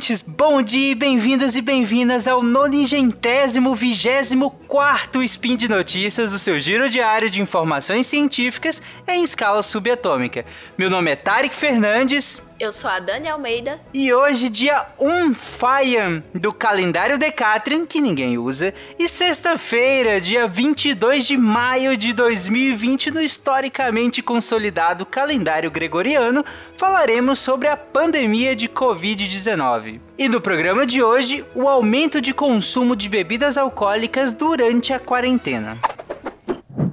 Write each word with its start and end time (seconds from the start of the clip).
ouvintes, 0.00 0.22
bom 0.22 0.62
dia, 0.62 0.96
bem-vindas 0.96 1.54
e 1.56 1.60
bem-vindas 1.60 2.26
ao 2.26 2.42
noningentésimo 2.42 3.74
vigésimo 3.74 4.50
quarto 4.66 5.22
Spin 5.22 5.56
de 5.56 5.68
Notícias, 5.68 6.32
o 6.32 6.38
seu 6.38 6.58
giro 6.58 6.88
diário 6.88 7.28
de 7.28 7.42
informações 7.42 8.06
científicas 8.06 8.82
em 9.06 9.22
escala 9.22 9.62
subatômica. 9.62 10.46
Meu 10.78 10.88
nome 10.88 11.10
é 11.10 11.16
Tarek 11.16 11.54
Fernandes. 11.54 12.40
Eu 12.60 12.70
sou 12.70 12.90
a 12.90 12.98
Dani 12.98 13.26
Almeida. 13.26 13.80
E 13.94 14.12
hoje, 14.12 14.50
dia 14.50 14.86
1 15.00 15.32
Faian 15.32 16.22
do 16.34 16.52
calendário 16.52 17.16
Decatrian, 17.16 17.86
que 17.86 18.02
ninguém 18.02 18.36
usa, 18.36 18.74
e 18.98 19.08
sexta-feira, 19.08 20.20
dia 20.20 20.46
22 20.46 21.26
de 21.26 21.38
maio 21.38 21.96
de 21.96 22.12
2020, 22.12 23.12
no 23.12 23.22
historicamente 23.22 24.22
consolidado 24.22 25.06
calendário 25.06 25.70
gregoriano, 25.70 26.44
falaremos 26.76 27.38
sobre 27.38 27.66
a 27.66 27.78
pandemia 27.78 28.54
de 28.54 28.68
Covid-19. 28.68 29.98
E 30.18 30.28
no 30.28 30.38
programa 30.38 30.84
de 30.84 31.02
hoje, 31.02 31.42
o 31.54 31.66
aumento 31.66 32.20
de 32.20 32.34
consumo 32.34 32.94
de 32.94 33.08
bebidas 33.08 33.56
alcoólicas 33.56 34.34
durante 34.34 34.92
a 34.92 34.98
quarentena. 34.98 35.78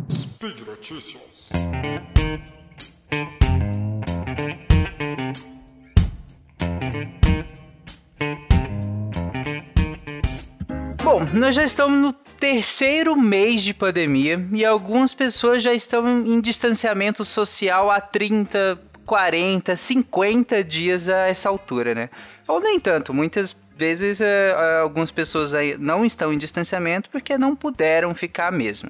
Speed 0.09 0.61
Notícias. 0.65 1.27
Bom, 11.07 11.25
nós 11.31 11.55
já 11.55 11.63
estamos 11.63 11.97
no 12.01 12.11
terceiro 12.11 13.15
mês 13.15 13.63
de 13.63 13.73
pandemia 13.73 14.45
e 14.51 14.65
algumas 14.65 15.13
pessoas 15.13 15.63
já 15.63 15.73
estão 15.73 16.05
em 16.27 16.41
distanciamento 16.41 17.23
social 17.23 17.89
há 17.89 18.01
30, 18.01 18.77
40, 19.05 19.73
50 19.73 20.61
dias 20.65 21.07
a 21.07 21.27
essa 21.27 21.47
altura, 21.47 21.95
né? 21.95 22.09
Ou 22.45 22.59
nem 22.59 22.77
tanto, 22.77 23.13
muitas 23.13 23.55
vezes 23.77 24.19
é, 24.19 24.53
algumas 24.81 25.09
pessoas 25.09 25.53
aí 25.53 25.77
não 25.77 26.03
estão 26.03 26.33
em 26.33 26.37
distanciamento 26.37 27.09
porque 27.09 27.37
não 27.37 27.55
puderam 27.55 28.13
ficar 28.13 28.51
mesmo. 28.51 28.89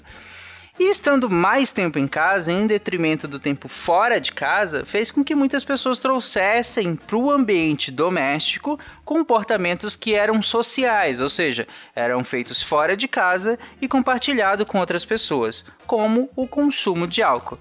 E 0.80 0.92
estando 0.92 1.28
mais 1.28 1.72
tempo 1.72 1.97
em 1.97 2.08
casa, 2.08 2.52
em 2.52 2.67
detrimento 2.67 3.28
do 3.28 3.39
tempo 3.39 3.67
fora 3.67 4.22
de 4.22 4.31
casa, 4.31 4.86
fez 4.86 5.09
com 5.09 5.23
que 5.23 5.34
muitas 5.34 5.64
pessoas 5.64 5.97
trouxessem 5.97 6.95
para 6.95 7.17
o 7.17 7.31
ambiente 7.31 7.89
doméstico 7.89 8.80
comportamentos 9.03 9.95
que 9.95 10.14
eram 10.14 10.39
sociais, 10.39 11.19
ou 11.19 11.30
seja, 11.30 11.67
eram 11.95 12.23
feitos 12.23 12.61
fora 12.61 12.95
de 12.95 13.08
casa 13.08 13.58
e 13.81 13.88
compartilhados 13.88 14.67
com 14.67 14.78
outras 14.78 15.03
pessoas, 15.03 15.66
como 15.88 16.30
o 16.36 16.47
consumo 16.47 17.08
de 17.08 17.23
álcool. 17.23 17.58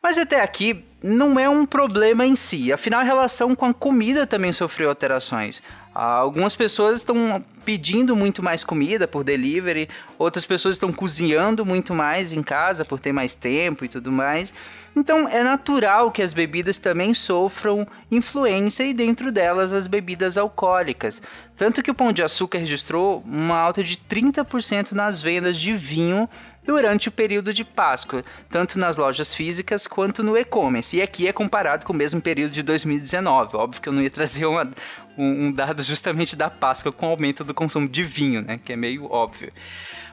Mas 0.00 0.16
até 0.16 0.40
aqui 0.40 0.84
não 1.02 1.40
é 1.40 1.48
um 1.48 1.66
problema 1.66 2.24
em 2.24 2.36
si, 2.36 2.72
afinal 2.72 3.00
a 3.00 3.04
relação 3.04 3.56
com 3.56 3.66
a 3.66 3.74
comida 3.74 4.24
também 4.24 4.52
sofreu 4.52 4.88
alterações. 4.88 5.60
Algumas 5.94 6.54
pessoas 6.54 7.00
estão 7.00 7.44
pedindo 7.64 8.16
muito 8.16 8.42
mais 8.42 8.64
comida 8.64 9.06
por 9.06 9.22
delivery, 9.22 9.88
outras 10.18 10.46
pessoas 10.46 10.76
estão 10.76 10.90
cozinhando 10.92 11.66
muito 11.66 11.94
mais 11.94 12.32
em 12.32 12.42
casa 12.42 12.84
por 12.84 12.98
ter 12.98 13.12
mais 13.12 13.34
tempo 13.34 13.84
e 13.84 13.88
tudo 13.88 14.10
mais. 14.10 14.54
Então 14.94 15.26
é 15.26 15.42
natural 15.42 16.10
que 16.10 16.22
as 16.22 16.32
bebidas 16.32 16.78
também 16.78 17.14
sofram 17.14 17.86
influência 18.10 18.84
e 18.84 18.92
dentro 18.92 19.32
delas 19.32 19.72
as 19.72 19.86
bebidas 19.86 20.36
alcoólicas. 20.36 21.22
Tanto 21.56 21.82
que 21.82 21.90
o 21.90 21.94
Pão 21.94 22.12
de 22.12 22.22
Açúcar 22.22 22.58
registrou 22.58 23.22
uma 23.24 23.56
alta 23.56 23.82
de 23.82 23.96
30% 23.96 24.92
nas 24.92 25.22
vendas 25.22 25.58
de 25.58 25.72
vinho 25.72 26.28
durante 26.64 27.08
o 27.08 27.12
período 27.12 27.52
de 27.52 27.64
Páscoa, 27.64 28.24
tanto 28.48 28.78
nas 28.78 28.96
lojas 28.96 29.34
físicas 29.34 29.86
quanto 29.86 30.22
no 30.22 30.36
e-commerce. 30.36 30.96
E 30.96 31.02
aqui 31.02 31.26
é 31.26 31.32
comparado 31.32 31.84
com 31.84 31.92
o 31.92 31.96
mesmo 31.96 32.20
período 32.20 32.52
de 32.52 32.62
2019. 32.62 33.56
Óbvio 33.56 33.80
que 33.80 33.88
eu 33.88 33.92
não 33.92 34.02
ia 34.02 34.10
trazer 34.10 34.46
uma, 34.46 34.70
um, 35.16 35.46
um, 35.46 35.52
dado 35.52 35.82
justamente 35.82 36.36
da 36.36 36.50
Páscoa 36.50 36.92
com 36.92 37.06
o 37.06 37.10
aumento 37.10 37.42
do 37.42 37.54
consumo 37.54 37.88
de 37.88 38.04
vinho, 38.04 38.42
né? 38.42 38.60
Que 38.62 38.74
é 38.74 38.76
meio 38.76 39.10
óbvio. 39.10 39.52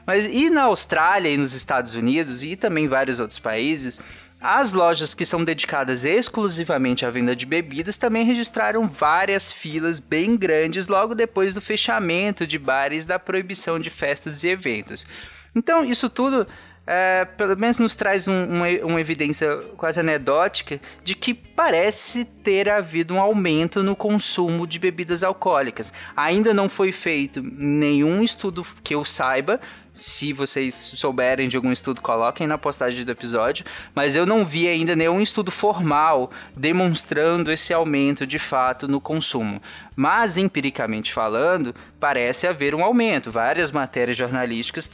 Mas 0.06 0.26
e 0.26 0.50
na 0.50 0.62
Austrália 0.62 1.28
e 1.28 1.36
nos 1.36 1.52
Estados 1.52 1.94
Unidos 1.94 2.42
e 2.42 2.56
também 2.56 2.88
vários 2.88 3.20
outros 3.20 3.38
países, 3.38 4.00
as 4.40 4.72
lojas 4.72 5.12
que 5.12 5.26
são 5.26 5.44
dedicadas 5.44 6.04
exclusivamente 6.04 7.04
à 7.04 7.10
venda 7.10 7.36
de 7.36 7.44
bebidas 7.44 7.98
também 7.98 8.24
registraram 8.24 8.88
várias 8.88 9.52
filas 9.52 9.98
bem 9.98 10.36
grandes 10.36 10.88
logo 10.88 11.14
depois 11.14 11.52
do 11.52 11.60
fechamento 11.60 12.46
de 12.46 12.58
bares 12.58 13.04
da 13.04 13.18
proibição 13.18 13.78
de 13.78 13.90
festas 13.90 14.42
e 14.42 14.48
eventos. 14.48 15.06
Então, 15.54 15.84
isso 15.84 16.08
tudo 16.08 16.46
é, 16.86 17.24
pelo 17.24 17.56
menos 17.56 17.78
nos 17.78 17.94
traz 17.94 18.26
um, 18.26 18.44
uma, 18.44 18.66
uma, 18.82 19.00
evidência 19.00 19.58
quase 19.76 20.00
anedótica 20.00 20.80
de 21.04 21.14
que 21.14 21.34
parece 21.34 22.24
ter 22.24 22.68
havido 22.68 23.14
um 23.14 23.20
aumento 23.20 23.82
no 23.82 23.94
consumo 23.94 24.66
de 24.66 24.78
bebidas 24.78 25.22
alcoólicas. 25.22 25.92
Ainda 26.16 26.54
não 26.54 26.68
foi 26.68 26.90
feito 26.90 27.42
nenhum 27.42 28.22
estudo 28.22 28.66
que 28.82 28.94
eu 28.94 29.04
saiba 29.04 29.60
se 30.00 30.32
vocês 30.32 30.74
souberem 30.74 31.48
de 31.48 31.56
algum 31.56 31.70
estudo, 31.70 32.00
coloquem 32.00 32.46
na 32.46 32.56
postagem 32.56 33.04
do 33.04 33.12
episódio. 33.12 33.64
Mas 33.94 34.16
eu 34.16 34.24
não 34.24 34.44
vi 34.44 34.66
ainda 34.66 34.96
nenhum 34.96 35.20
estudo 35.20 35.50
formal 35.50 36.30
demonstrando 36.56 37.52
esse 37.52 37.74
aumento 37.74 38.26
de 38.26 38.38
fato 38.38 38.88
no 38.88 39.00
consumo. 39.00 39.60
Mas, 39.94 40.36
empiricamente 40.36 41.12
falando, 41.12 41.74
parece 41.98 42.46
haver 42.46 42.74
um 42.74 42.82
aumento. 42.82 43.30
Várias 43.30 43.70
matérias 43.70 44.16
jornalísticas 44.16 44.90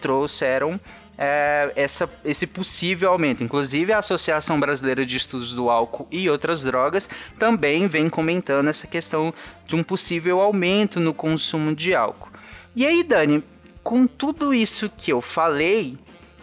trouxeram 0.00 0.80
é, 1.18 1.72
essa, 1.76 2.08
esse 2.24 2.46
possível 2.46 3.10
aumento. 3.10 3.44
Inclusive, 3.44 3.92
a 3.92 3.98
Associação 3.98 4.58
Brasileira 4.58 5.04
de 5.04 5.16
Estudos 5.16 5.52
do 5.52 5.68
Álcool 5.68 6.06
e 6.10 6.28
Outras 6.30 6.62
Drogas 6.62 7.08
também 7.38 7.86
vem 7.86 8.08
comentando 8.08 8.68
essa 8.68 8.86
questão 8.86 9.32
de 9.66 9.76
um 9.76 9.82
possível 9.82 10.40
aumento 10.40 11.00
no 11.00 11.12
consumo 11.12 11.74
de 11.74 11.94
álcool. 11.94 12.30
E 12.74 12.84
aí, 12.86 13.02
Dani, 13.02 13.42
com 13.86 14.04
tudo 14.04 14.52
isso 14.52 14.90
que 14.90 15.12
eu 15.12 15.22
falei, 15.22 15.96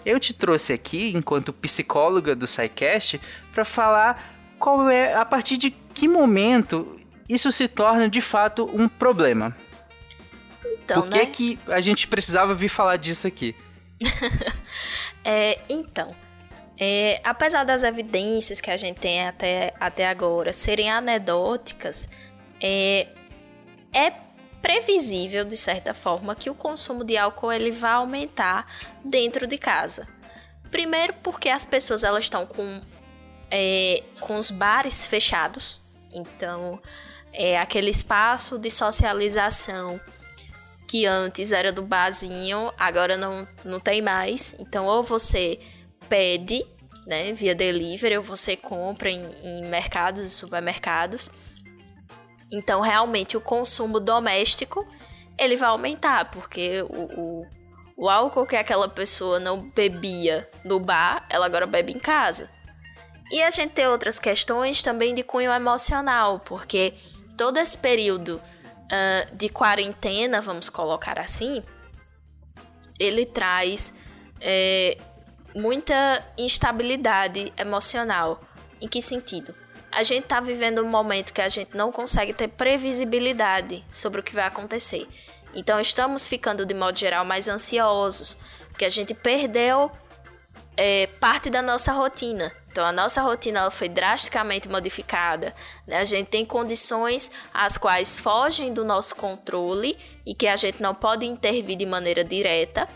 eu 0.06 0.18
te 0.18 0.34
trouxe 0.34 0.72
aqui, 0.72 1.12
enquanto 1.14 1.52
psicóloga 1.52 2.34
do 2.34 2.48
SciCast, 2.48 3.20
para 3.52 3.66
falar 3.66 4.34
qual 4.58 4.90
é, 4.90 5.14
a 5.14 5.26
partir 5.26 5.58
de 5.58 5.70
que 5.70 6.08
momento 6.08 6.98
isso 7.28 7.52
se 7.52 7.68
torna 7.68 8.08
de 8.08 8.22
fato 8.22 8.72
um 8.74 8.88
problema. 8.88 9.54
Então, 10.66 11.02
Por 11.02 11.12
que, 11.12 11.18
né? 11.18 11.26
que 11.26 11.60
a 11.68 11.82
gente 11.82 12.08
precisava 12.08 12.56
vir 12.56 12.70
falar 12.70 12.96
disso 12.96 13.28
aqui? 13.28 13.54
é, 15.26 15.60
então, 15.68 16.16
é, 16.80 17.20
apesar 17.26 17.66
das 17.66 17.84
evidências 17.84 18.62
que 18.62 18.72
a 18.72 18.78
gente 18.78 19.02
tem 19.02 19.28
até, 19.28 19.74
até 19.82 20.08
agora 20.08 20.54
serem 20.54 20.90
anedóticas, 20.90 22.08
é, 22.62 23.10
é 23.92 24.14
previsível, 24.64 25.44
de 25.44 25.58
certa 25.58 25.94
forma, 25.94 26.34
que 26.34 26.50
o 26.50 26.56
consumo 26.56 27.04
de 27.04 27.18
álcool 27.18 27.52
ele 27.52 27.70
vai 27.70 27.92
aumentar 27.92 28.66
dentro 29.04 29.46
de 29.46 29.58
casa. 29.58 30.08
Primeiro 30.72 31.14
porque 31.22 31.50
as 31.50 31.66
pessoas 31.66 32.02
elas 32.02 32.24
estão 32.24 32.46
com, 32.46 32.82
é, 33.52 34.02
com 34.22 34.38
os 34.38 34.50
bares 34.50 35.06
fechados, 35.06 35.82
então 36.10 36.82
é 37.34 37.58
aquele 37.58 37.90
espaço 37.92 38.58
de 38.58 38.72
socialização 38.72 40.00
que 40.88 41.06
antes 41.06 41.52
era 41.52 41.72
do 41.72 41.82
barzinho, 41.82 42.72
agora 42.78 43.18
não, 43.18 43.46
não 43.66 43.82
tem 43.82 44.02
mais. 44.02 44.56
Então 44.60 44.86
ou 44.86 45.04
você 45.04 45.60
pede, 46.08 46.66
né, 47.06 47.34
via 47.34 47.54
delivery, 47.54 48.18
ou 48.18 48.24
você 48.24 48.56
compra 48.56 49.10
em, 49.10 49.26
em 49.44 49.66
mercados 49.66 50.26
e 50.26 50.30
supermercados. 50.30 51.30
Então, 52.54 52.82
realmente, 52.82 53.36
o 53.36 53.42
consumo 53.42 54.00
doméstico 54.00 54.88
ele 55.38 55.56
vai 55.56 55.70
aumentar, 55.70 56.30
porque 56.30 56.84
o, 56.84 57.04
o, 57.20 57.48
o 57.98 58.10
álcool 58.10 58.46
que 58.46 58.56
aquela 58.56 58.88
pessoa 58.88 59.40
não 59.40 59.72
bebia 59.72 60.48
no 60.64 60.80
bar, 60.80 61.26
ela 61.30 61.48
agora 61.48 61.66
bebe 61.66 61.92
em 61.92 62.00
casa. 62.00 62.50
E 63.32 63.42
a 63.42 63.50
gente 63.50 63.72
tem 63.72 63.88
outras 63.88 64.20
questões 64.20 64.84
também 64.84 65.16
de 65.16 65.24
cunho 65.24 65.52
emocional, 65.52 66.40
porque 66.42 66.94
todo 67.36 67.58
esse 67.58 67.76
período 67.76 68.36
uh, 68.36 69.36
de 69.36 69.50
quarentena, 69.50 70.40
vamos 70.40 70.70
colocar 70.70 71.18
assim, 71.18 71.64
ele 73.00 73.26
traz 73.26 73.92
é, 74.40 74.96
muita 75.56 76.24
instabilidade 76.38 77.52
emocional. 77.58 78.40
Em 78.80 78.88
que 78.88 79.02
sentido? 79.02 79.56
A 79.96 80.04
gente 80.04 80.24
está 80.24 80.40
vivendo 80.40 80.82
um 80.82 80.90
momento 80.90 81.34
que 81.34 81.42
a 81.42 81.50
gente 81.50 81.76
não 81.76 81.92
consegue 81.92 82.34
ter 82.34 82.48
previsibilidade 82.48 83.84
sobre 83.90 84.20
o 84.20 84.24
que 84.24 84.34
vai 84.34 84.46
acontecer. 84.46 85.08
Então 85.54 85.80
estamos 85.80 86.28
ficando 86.28 86.66
de 86.66 86.74
modo 86.74 86.98
geral 86.98 87.24
mais 87.24 87.48
ansiosos, 87.48 88.38
porque 88.70 88.86
a 88.86 88.90
gente 88.90 89.14
perdeu 89.14 89.92
é, 90.76 91.08
parte 91.20 91.50
da 91.50 91.62
nossa 91.62 91.92
rotina. 91.92 92.52
Então 92.72 92.84
a 92.84 92.92
nossa 92.92 93.22
rotina 93.22 93.60
ela 93.60 93.72
foi 93.72 93.88
drasticamente 93.88 94.68
modificada. 94.68 95.54
Né? 95.86 95.98
A 95.98 96.06
gente 96.06 96.28
tem 96.28 96.44
condições 96.44 97.30
as 97.54 97.78
quais 97.78 98.18
fogem 98.18 98.74
do 98.74 98.84
nosso 98.84 99.16
controle 99.16 99.98
e 100.26 100.34
que 100.34 100.48
a 100.48 100.56
gente 100.56 100.82
não 100.82 100.96
pode 100.96 101.24
intervir 101.26 101.78
de 101.78 101.86
maneira 101.86 102.24
direta 102.24 102.88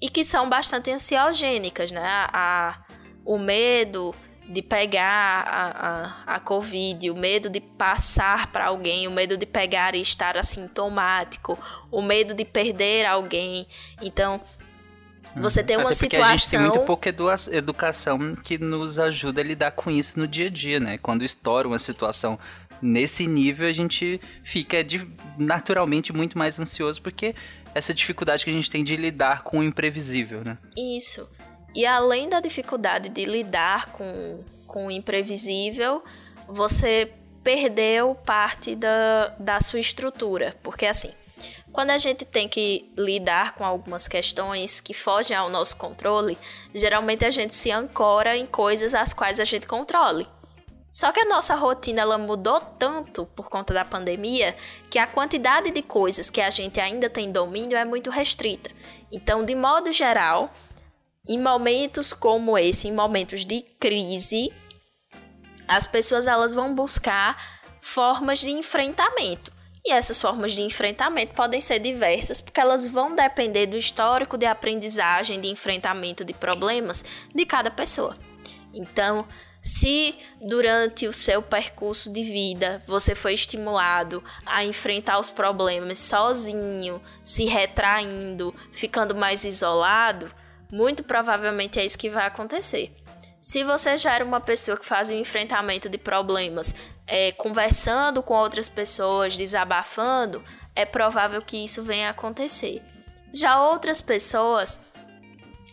e 0.00 0.08
que 0.08 0.24
são 0.24 0.48
bastante 0.48 0.90
ansiogênicas, 0.90 1.90
né? 1.90 2.02
A, 2.04 2.80
o 3.24 3.38
medo, 3.38 4.14
de 4.48 4.60
pegar 4.60 5.44
a, 5.46 6.32
a, 6.32 6.36
a 6.36 6.40
Covid, 6.40 7.10
o 7.10 7.16
medo 7.16 7.48
de 7.48 7.60
passar 7.60 8.48
para 8.48 8.66
alguém, 8.66 9.06
o 9.06 9.10
medo 9.10 9.36
de 9.36 9.46
pegar 9.46 9.94
e 9.94 10.00
estar 10.00 10.36
assintomático, 10.36 11.58
o 11.90 12.02
medo 12.02 12.34
de 12.34 12.44
perder 12.44 13.06
alguém. 13.06 13.66
Então, 14.00 14.40
você 15.36 15.62
tem 15.62 15.76
uma 15.76 15.90
Até 15.90 15.94
porque 15.94 16.16
situação. 16.16 16.32
A 16.32 16.36
gente 16.36 16.50
tem 16.50 16.60
muito 16.60 16.80
pouca 16.80 17.14
educação 17.52 18.34
que 18.36 18.58
nos 18.58 18.98
ajuda 18.98 19.40
a 19.40 19.44
lidar 19.44 19.70
com 19.72 19.90
isso 19.90 20.18
no 20.18 20.26
dia 20.26 20.46
a 20.46 20.50
dia, 20.50 20.78
né? 20.78 20.98
Quando 20.98 21.24
estoura 21.24 21.66
uma 21.66 21.78
situação 21.78 22.38
nesse 22.82 23.26
nível, 23.26 23.68
a 23.68 23.72
gente 23.72 24.20
fica 24.42 24.82
de, 24.82 25.06
naturalmente 25.38 26.12
muito 26.12 26.36
mais 26.36 26.58
ansioso, 26.58 27.00
porque 27.00 27.34
essa 27.74 27.94
dificuldade 27.94 28.44
que 28.44 28.50
a 28.50 28.52
gente 28.52 28.70
tem 28.70 28.84
de 28.84 28.96
lidar 28.96 29.44
com 29.44 29.60
o 29.60 29.62
imprevisível, 29.62 30.42
né? 30.44 30.58
Isso. 30.76 31.28
E 31.74 31.86
além 31.86 32.28
da 32.28 32.40
dificuldade 32.40 33.08
de 33.08 33.24
lidar 33.24 33.92
com, 33.92 34.44
com 34.66 34.86
o 34.86 34.90
imprevisível, 34.90 36.02
você 36.46 37.12
perdeu 37.42 38.14
parte 38.14 38.74
da, 38.76 39.34
da 39.38 39.58
sua 39.60 39.80
estrutura. 39.80 40.54
Porque 40.62 40.86
assim, 40.86 41.10
quando 41.72 41.90
a 41.90 41.98
gente 41.98 42.24
tem 42.24 42.48
que 42.48 42.92
lidar 42.96 43.54
com 43.54 43.64
algumas 43.64 44.06
questões 44.06 44.80
que 44.80 44.92
fogem 44.92 45.36
ao 45.36 45.48
nosso 45.48 45.76
controle, 45.76 46.36
geralmente 46.74 47.24
a 47.24 47.30
gente 47.30 47.54
se 47.54 47.70
ancora 47.70 48.36
em 48.36 48.46
coisas 48.46 48.94
as 48.94 49.12
quais 49.12 49.40
a 49.40 49.44
gente 49.44 49.66
controle. 49.66 50.28
Só 50.92 51.10
que 51.10 51.20
a 51.20 51.24
nossa 51.24 51.54
rotina 51.54 52.02
ela 52.02 52.18
mudou 52.18 52.60
tanto 52.60 53.24
por 53.34 53.48
conta 53.48 53.72
da 53.72 53.82
pandemia 53.82 54.54
que 54.90 54.98
a 54.98 55.06
quantidade 55.06 55.70
de 55.70 55.80
coisas 55.80 56.28
que 56.28 56.42
a 56.42 56.50
gente 56.50 56.78
ainda 56.78 57.08
tem 57.08 57.32
domínio 57.32 57.78
é 57.78 57.84
muito 57.84 58.10
restrita. 58.10 58.70
Então, 59.10 59.42
de 59.42 59.54
modo 59.54 59.90
geral, 59.90 60.52
em 61.28 61.40
momentos 61.40 62.12
como 62.12 62.58
esse, 62.58 62.88
em 62.88 62.92
momentos 62.92 63.44
de 63.44 63.62
crise, 63.78 64.52
as 65.68 65.86
pessoas 65.86 66.26
elas 66.26 66.54
vão 66.54 66.74
buscar 66.74 67.62
formas 67.80 68.40
de 68.40 68.50
enfrentamento. 68.50 69.52
E 69.84 69.92
essas 69.92 70.20
formas 70.20 70.52
de 70.52 70.62
enfrentamento 70.62 71.34
podem 71.34 71.60
ser 71.60 71.80
diversas, 71.80 72.40
porque 72.40 72.60
elas 72.60 72.86
vão 72.86 73.16
depender 73.16 73.66
do 73.66 73.76
histórico 73.76 74.38
de 74.38 74.46
aprendizagem, 74.46 75.40
de 75.40 75.48
enfrentamento 75.48 76.24
de 76.24 76.32
problemas 76.32 77.04
de 77.34 77.44
cada 77.44 77.70
pessoa. 77.70 78.16
Então, 78.72 79.26
se 79.60 80.14
durante 80.40 81.06
o 81.06 81.12
seu 81.12 81.40
percurso 81.40 82.12
de 82.12 82.22
vida 82.22 82.82
você 82.86 83.14
foi 83.14 83.34
estimulado 83.34 84.22
a 84.44 84.64
enfrentar 84.64 85.18
os 85.18 85.30
problemas 85.30 85.98
sozinho, 85.98 87.00
se 87.22 87.44
retraindo, 87.44 88.54
ficando 88.72 89.14
mais 89.14 89.44
isolado, 89.44 90.32
muito 90.72 91.04
provavelmente 91.04 91.78
é 91.78 91.84
isso 91.84 91.98
que 91.98 92.08
vai 92.08 92.26
acontecer. 92.26 92.90
Se 93.38 93.62
você 93.62 93.98
já 93.98 94.14
era 94.14 94.24
uma 94.24 94.40
pessoa 94.40 94.76
que 94.76 94.86
fazia 94.86 95.16
o 95.16 95.20
enfrentamento 95.20 95.88
de 95.88 95.98
problemas 95.98 96.74
é, 97.06 97.30
conversando 97.32 98.22
com 98.22 98.34
outras 98.34 98.68
pessoas, 98.68 99.36
desabafando, 99.36 100.42
é 100.74 100.86
provável 100.86 101.42
que 101.42 101.62
isso 101.62 101.82
venha 101.82 102.08
a 102.08 102.12
acontecer. 102.12 102.82
Já 103.34 103.60
outras 103.60 104.00
pessoas, 104.00 104.80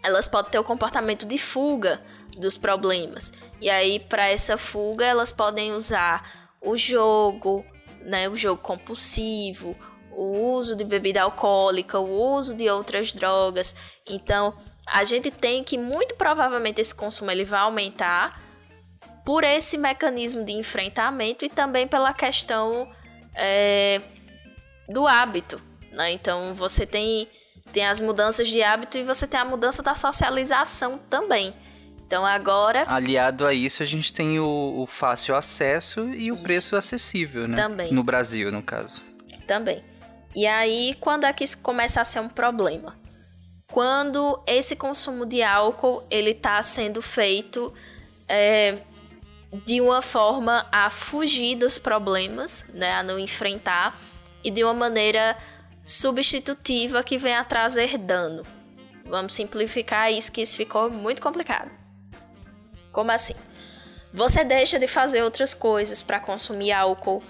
elas 0.03 0.27
podem 0.27 0.51
ter 0.51 0.59
o 0.59 0.63
comportamento 0.63 1.25
de 1.25 1.37
fuga 1.37 2.01
dos 2.37 2.57
problemas. 2.57 3.31
E 3.61 3.69
aí, 3.69 3.99
para 3.99 4.29
essa 4.29 4.57
fuga, 4.57 5.05
elas 5.05 5.31
podem 5.31 5.71
usar 5.71 6.49
o 6.61 6.75
jogo, 6.75 7.65
né, 8.01 8.27
o 8.27 8.35
jogo 8.35 8.61
compulsivo, 8.61 9.77
o 10.11 10.53
uso 10.53 10.75
de 10.75 10.83
bebida 10.83 11.21
alcoólica, 11.21 11.99
o 11.99 12.33
uso 12.33 12.55
de 12.55 12.69
outras 12.69 13.13
drogas. 13.13 13.75
Então, 14.05 14.53
a 14.91 15.03
gente 15.03 15.31
tem 15.31 15.63
que 15.63 15.77
muito 15.77 16.15
provavelmente 16.15 16.81
esse 16.81 16.93
consumo 16.93 17.31
ele 17.31 17.45
vai 17.45 17.61
aumentar 17.61 18.41
por 19.25 19.43
esse 19.43 19.77
mecanismo 19.77 20.43
de 20.43 20.53
enfrentamento 20.53 21.45
e 21.45 21.49
também 21.49 21.87
pela 21.87 22.13
questão 22.13 22.89
é, 23.35 24.01
do 24.87 25.07
hábito. 25.07 25.61
Né? 25.91 26.13
Então 26.13 26.53
você 26.53 26.85
tem, 26.85 27.27
tem 27.71 27.85
as 27.85 27.99
mudanças 27.99 28.47
de 28.47 28.61
hábito 28.63 28.97
e 28.97 29.03
você 29.03 29.27
tem 29.27 29.39
a 29.39 29.45
mudança 29.45 29.83
da 29.83 29.95
socialização 29.95 30.97
também. 31.09 31.53
Então 32.05 32.25
agora. 32.25 32.85
Aliado 32.87 33.45
a 33.45 33.53
isso, 33.53 33.83
a 33.83 33.85
gente 33.85 34.11
tem 34.11 34.39
o, 34.39 34.81
o 34.81 34.87
fácil 34.87 35.35
acesso 35.35 36.09
e 36.09 36.31
o 36.31 36.35
isso. 36.35 36.43
preço 36.43 36.75
acessível, 36.75 37.47
né? 37.47 37.55
Também. 37.55 37.93
No 37.93 38.01
Brasil, 38.01 38.51
no 38.51 38.63
caso. 38.63 39.03
Também. 39.45 39.83
E 40.35 40.47
aí, 40.47 40.95
quando 40.99 41.25
é 41.25 41.33
que 41.33 41.43
isso 41.43 41.59
começa 41.59 42.01
a 42.01 42.03
ser 42.03 42.19
um 42.19 42.29
problema? 42.29 42.95
Quando 43.71 44.41
esse 44.47 44.75
consumo 44.75 45.25
de 45.25 45.43
álcool 45.43 46.03
ele 46.09 46.31
está 46.31 46.61
sendo 46.61 47.01
feito 47.01 47.73
é, 48.27 48.79
de 49.65 49.79
uma 49.79 50.01
forma 50.01 50.67
a 50.71 50.89
fugir 50.89 51.55
dos 51.55 51.77
problemas, 51.77 52.65
né, 52.73 52.93
a 52.93 53.03
não 53.03 53.19
enfrentar 53.19 53.99
e 54.43 54.49
de 54.49 54.63
uma 54.63 54.73
maneira 54.73 55.37
substitutiva 55.83 57.03
que 57.03 57.17
venha 57.17 57.39
a 57.39 57.45
trazer 57.45 57.97
dano. 57.97 58.43
Vamos 59.05 59.33
simplificar 59.33 60.11
isso, 60.11 60.31
que 60.31 60.41
isso 60.41 60.55
ficou 60.55 60.91
muito 60.91 61.21
complicado. 61.21 61.71
Como 62.91 63.11
assim? 63.11 63.35
Você 64.11 64.43
deixa 64.43 64.79
de 64.79 64.87
fazer 64.87 65.23
outras 65.23 65.53
coisas 65.53 66.01
para 66.01 66.19
consumir 66.19 66.71
álcool, 66.71 67.21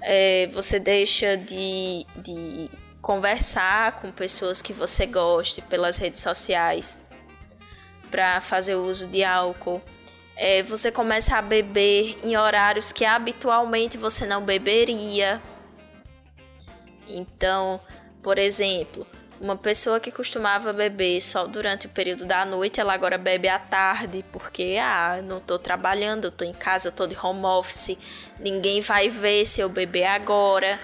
é, 0.00 0.48
você 0.52 0.78
deixa 0.78 1.36
de, 1.36 2.06
de 2.16 2.70
conversar 3.00 4.00
com 4.00 4.10
pessoas 4.10 4.60
que 4.60 4.72
você 4.72 5.06
goste 5.06 5.62
pelas 5.62 5.98
redes 5.98 6.22
sociais 6.22 6.98
para 8.10 8.40
fazer 8.40 8.74
uso 8.74 9.06
de 9.06 9.22
álcool. 9.22 9.80
É, 10.36 10.62
você 10.62 10.90
começa 10.90 11.36
a 11.36 11.42
beber 11.42 12.18
em 12.22 12.36
horários 12.36 12.92
que 12.92 13.04
habitualmente 13.04 13.98
você 13.98 14.24
não 14.24 14.44
beberia. 14.44 15.42
Então, 17.08 17.80
por 18.22 18.38
exemplo, 18.38 19.06
uma 19.40 19.56
pessoa 19.56 20.00
que 20.00 20.10
costumava 20.10 20.72
beber 20.72 21.20
só 21.20 21.46
durante 21.46 21.86
o 21.86 21.90
período 21.90 22.24
da 22.24 22.44
noite, 22.44 22.80
ela 22.80 22.92
agora 22.92 23.16
bebe 23.16 23.48
à 23.48 23.58
tarde, 23.58 24.24
porque 24.32 24.76
ah, 24.80 25.20
não 25.22 25.38
estou 25.38 25.58
trabalhando, 25.58 26.28
estou 26.28 26.46
em 26.46 26.52
casa, 26.52 26.88
estou 26.88 27.06
de 27.06 27.16
home 27.16 27.44
office, 27.44 27.96
ninguém 28.38 28.80
vai 28.80 29.08
ver 29.08 29.46
se 29.46 29.60
eu 29.60 29.68
beber 29.68 30.06
agora, 30.06 30.78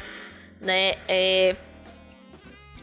né? 0.61 0.97
É, 1.09 1.57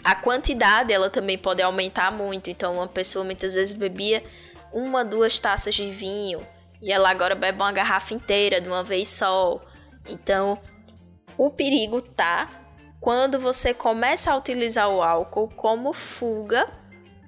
a 0.03 0.15
quantidade 0.15 0.92
ela 0.92 1.09
também 1.09 1.38
pode 1.38 1.62
aumentar 1.62 2.12
muito. 2.12 2.50
Então, 2.50 2.74
uma 2.74 2.88
pessoa 2.88 3.24
muitas 3.24 3.55
vezes 3.55 3.74
bebia 3.74 4.24
uma, 4.72 5.03
duas 5.03 5.39
taças 5.39 5.75
de 5.75 5.89
vinho 5.91 6.46
e 6.81 6.91
ela 6.91 7.10
agora 7.10 7.36
bebe 7.36 7.62
uma 7.62 7.72
garrafa 7.72 8.13
inteira 8.13 8.60
de 8.60 8.67
uma 8.67 8.84
vez 8.84 9.10
só. 9.10 9.60
Então, 10.08 10.60
o 11.38 11.50
perigo 11.50 12.01
tá 12.01 12.48
quando 13.00 13.39
você 13.39 13.74
começa 13.74 14.31
a 14.31 14.38
utilizar 14.38 14.89
o 14.89 15.01
álcool 15.01 15.50
como 15.50 15.93
fuga 15.93 16.67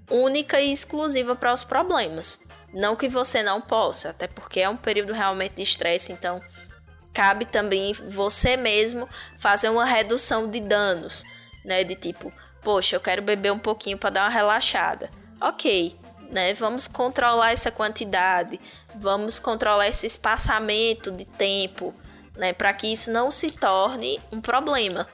única 0.10 0.62
e 0.62 0.72
exclusiva 0.72 1.36
para 1.36 1.54
os 1.54 1.64
problemas. 1.64 2.40
Não 2.74 2.96
que 2.96 3.08
você 3.08 3.44
não 3.44 3.62
possa, 3.62 4.10
até 4.10 4.28
porque 4.28 4.60
é 4.60 4.70
um 4.70 4.78
período 4.78 5.14
realmente 5.14 5.56
de 5.56 5.62
estresse, 5.62 6.12
então 6.12 6.42
cabe 7.14 7.46
também 7.46 7.94
você 7.94 8.58
mesmo 8.58 9.08
fazer 9.38 9.70
uma 9.70 9.86
redução 9.86 10.50
de 10.50 10.60
danos, 10.60 11.24
né? 11.64 11.84
De 11.84 11.96
tipo, 11.96 12.34
poxa, 12.64 12.96
eu 12.96 13.00
quero 13.00 13.22
beber 13.22 13.52
um 13.52 13.60
pouquinho 13.60 13.98
para 13.98 14.10
dar 14.10 14.24
uma 14.24 14.30
relaxada. 14.30 15.10
Ok, 15.42 15.96
né? 16.30 16.54
Vamos 16.54 16.88
controlar 16.88 17.52
essa 17.52 17.72
quantidade, 17.72 18.60
vamos 18.96 19.40
controlar 19.40 19.88
esse 19.88 20.06
espaçamento 20.06 21.12
de 21.12 21.26
tempo, 21.26 21.94
né? 22.36 22.54
Para 22.54 22.74
que 22.74 22.92
isso 22.92 23.12
não 23.12 23.30
se 23.30 23.52
torne 23.52 24.20
um 24.32 24.42
problema. 24.42 25.08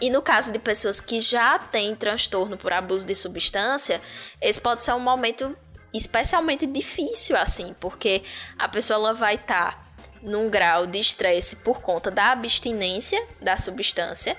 E 0.00 0.08
no 0.08 0.22
caso 0.22 0.50
de 0.50 0.58
pessoas 0.58 1.00
que 1.00 1.20
já 1.20 1.58
têm 1.58 1.94
transtorno 1.94 2.56
por 2.56 2.72
abuso 2.72 3.06
de 3.06 3.14
substância, 3.14 4.00
esse 4.40 4.60
pode 4.60 4.82
ser 4.82 4.92
um 4.94 5.00
momento 5.00 5.56
especialmente 5.92 6.66
difícil, 6.66 7.36
assim, 7.36 7.74
porque 7.78 8.22
a 8.58 8.68
pessoa 8.68 8.96
ela 8.96 9.12
vai 9.12 9.34
estar 9.34 9.72
tá 9.72 9.84
num 10.22 10.48
grau 10.48 10.86
de 10.86 10.98
estresse 10.98 11.56
por 11.56 11.80
conta 11.80 12.10
da 12.10 12.30
abstinência 12.30 13.22
da 13.40 13.56
substância 13.56 14.36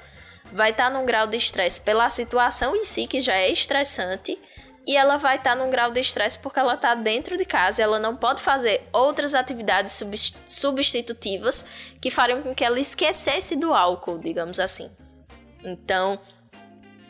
vai 0.51 0.71
estar 0.71 0.85
tá 0.85 0.89
num 0.89 1.05
grau 1.05 1.27
de 1.27 1.37
estresse 1.37 1.79
pela 1.81 2.09
situação 2.09 2.75
em 2.75 2.85
si, 2.85 3.07
que 3.07 3.21
já 3.21 3.35
é 3.35 3.49
estressante, 3.51 4.39
e 4.85 4.97
ela 4.97 5.17
vai 5.17 5.35
estar 5.37 5.51
tá 5.51 5.55
num 5.55 5.69
grau 5.69 5.91
de 5.91 5.99
estresse 5.99 6.37
porque 6.39 6.59
ela 6.59 6.73
está 6.73 6.95
dentro 6.95 7.37
de 7.37 7.45
casa, 7.45 7.83
ela 7.83 7.99
não 7.99 8.15
pode 8.15 8.41
fazer 8.41 8.87
outras 8.91 9.35
atividades 9.35 10.01
substitutivas 10.47 11.63
que 11.99 12.09
fariam 12.09 12.41
com 12.41 12.53
que 12.53 12.63
ela 12.63 12.79
esquecesse 12.79 13.55
do 13.55 13.73
álcool, 13.73 14.17
digamos 14.17 14.59
assim. 14.59 14.89
Então, 15.63 16.19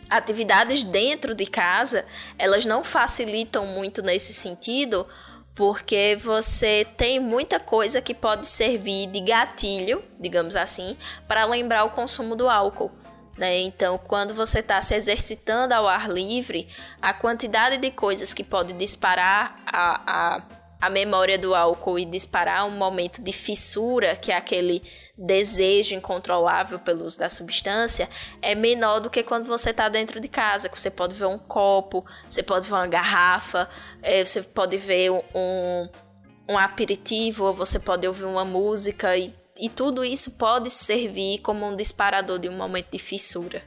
atividades 0.10 0.84
dentro 0.84 1.34
de 1.34 1.46
casa, 1.46 2.06
elas 2.38 2.66
não 2.66 2.84
facilitam 2.84 3.66
muito 3.66 4.02
nesse 4.02 4.34
sentido, 4.34 5.08
porque 5.56 6.18
você 6.20 6.86
tem 6.98 7.20
muita 7.20 7.60
coisa 7.60 8.02
que 8.02 8.14
pode 8.14 8.48
servir 8.48 9.08
de 9.08 9.22
gatilho, 9.22 10.04
digamos 10.20 10.56
assim, 10.56 10.98
para 11.28 11.46
lembrar 11.46 11.86
o 11.86 11.92
consumo 11.92 12.36
do 12.36 12.50
álcool. 12.50 12.92
Né? 13.38 13.60
Então, 13.62 13.98
quando 13.98 14.34
você 14.34 14.60
está 14.60 14.82
se 14.82 14.94
exercitando 14.94 15.74
ao 15.74 15.88
ar 15.88 16.10
livre, 16.10 16.68
a 17.02 17.14
quantidade 17.14 17.78
de 17.78 17.90
coisas 17.92 18.34
que 18.34 18.44
pode 18.44 18.74
disparar 18.74 19.62
a, 19.66 20.38
a 20.38 20.62
a 20.82 20.90
memória 20.90 21.38
do 21.38 21.54
álcool 21.54 22.00
e 22.00 22.06
disparar 22.06 22.66
um 22.66 22.72
momento 22.72 23.22
de 23.22 23.32
fissura, 23.32 24.16
que 24.16 24.32
é 24.32 24.36
aquele 24.36 24.82
desejo 25.16 25.94
incontrolável 25.94 26.80
pelo 26.80 27.06
uso 27.06 27.20
da 27.20 27.30
substância, 27.30 28.10
é 28.42 28.56
menor 28.56 29.00
do 29.00 29.10
que 29.10 29.22
quando 29.22 29.46
você 29.46 29.70
está 29.70 29.88
dentro 29.88 30.20
de 30.20 30.28
casa, 30.28 30.68
que 30.68 30.82
você 30.82 30.90
pode 30.90 31.14
ver 31.14 31.28
um 31.28 31.38
copo, 31.38 32.04
você 32.28 32.42
pode 32.42 32.68
ver 32.68 32.74
uma 32.74 32.88
garrafa, 32.88 33.70
é, 34.02 34.26
você 34.26 34.42
pode 34.42 34.76
ver 34.76 35.12
um, 35.12 35.88
um 36.50 36.58
aperitivo, 36.58 37.54
você 37.54 37.78
pode 37.78 38.08
ouvir 38.08 38.26
uma 38.26 38.44
música 38.44 39.16
e, 39.16 39.32
e 39.62 39.70
tudo 39.70 40.04
isso 40.04 40.32
pode 40.32 40.72
servir 40.72 41.38
como 41.40 41.70
um 41.70 41.76
disparador 41.76 42.40
de 42.40 42.50
um 42.50 42.58
momento 42.58 42.88
de 42.92 42.98
fissura. 42.98 43.62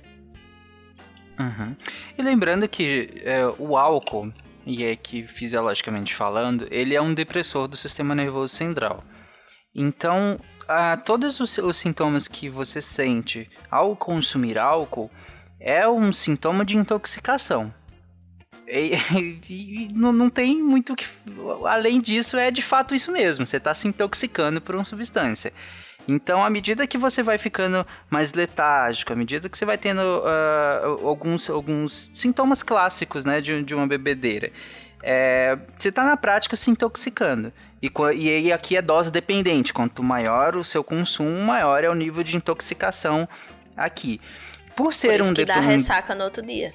Uhum. 1.38 1.76
E 2.18 2.22
lembrando 2.22 2.68
que 2.68 3.22
é, 3.24 3.46
o 3.58 3.76
álcool, 3.76 4.32
e 4.66 4.82
é 4.82 4.96
que 4.96 5.24
fisiologicamente 5.24 6.12
falando, 6.12 6.66
ele 6.68 6.96
é 6.96 7.00
um 7.00 7.14
depressor 7.14 7.68
do 7.68 7.76
sistema 7.76 8.12
nervoso 8.12 8.52
central. 8.54 9.04
Então, 9.72 10.38
a, 10.66 10.96
todos 10.96 11.38
os, 11.38 11.58
os 11.58 11.76
sintomas 11.76 12.26
que 12.26 12.48
você 12.48 12.80
sente 12.82 13.48
ao 13.70 13.96
consumir 13.96 14.58
álcool 14.58 15.10
é 15.60 15.88
um 15.88 16.12
sintoma 16.12 16.64
de 16.64 16.76
intoxicação. 16.76 17.72
E, 18.66 18.92
e, 19.48 19.84
e 19.84 19.88
não, 19.92 20.12
não, 20.12 20.30
tem 20.30 20.62
muito 20.62 20.94
que. 20.94 21.04
Além 21.66 22.00
disso, 22.00 22.36
é 22.36 22.50
de 22.50 22.62
fato 22.62 22.94
isso 22.94 23.12
mesmo. 23.12 23.46
Você 23.46 23.58
está 23.58 23.74
se 23.74 23.88
intoxicando 23.88 24.60
por 24.60 24.74
uma 24.74 24.84
substância. 24.84 25.52
Então, 26.06 26.44
à 26.44 26.50
medida 26.50 26.86
que 26.86 26.98
você 26.98 27.22
vai 27.22 27.38
ficando 27.38 27.86
mais 28.10 28.34
letárgico, 28.34 29.12
à 29.12 29.16
medida 29.16 29.48
que 29.48 29.56
você 29.56 29.64
vai 29.64 29.78
tendo 29.78 30.00
uh, 30.00 31.06
alguns, 31.06 31.48
alguns 31.48 32.10
sintomas 32.14 32.62
clássicos 32.62 33.24
né, 33.24 33.40
de, 33.40 33.62
de 33.62 33.74
uma 33.74 33.86
bebedeira, 33.86 34.52
é, 35.02 35.56
você 35.78 35.88
está 35.88 36.04
na 36.04 36.16
prática 36.16 36.56
se 36.56 36.70
intoxicando. 36.70 37.52
E, 37.82 37.90
e 38.16 38.30
aí 38.30 38.52
aqui 38.52 38.76
é 38.76 38.82
dose 38.82 39.10
dependente. 39.10 39.72
Quanto 39.72 40.02
maior 40.02 40.56
o 40.56 40.64
seu 40.64 40.84
consumo, 40.84 41.38
maior 41.40 41.84
é 41.84 41.88
o 41.88 41.94
nível 41.94 42.22
de 42.22 42.36
intoxicação 42.36 43.28
aqui. 43.76 44.20
Por 44.76 44.92
ser 44.92 45.08
Por 45.08 45.20
isso 45.20 45.30
um 45.30 45.34
que 45.34 45.44
dá 45.44 45.60
ressaca 45.60 46.14
no 46.14 46.24
outro 46.24 46.44
dia. 46.44 46.74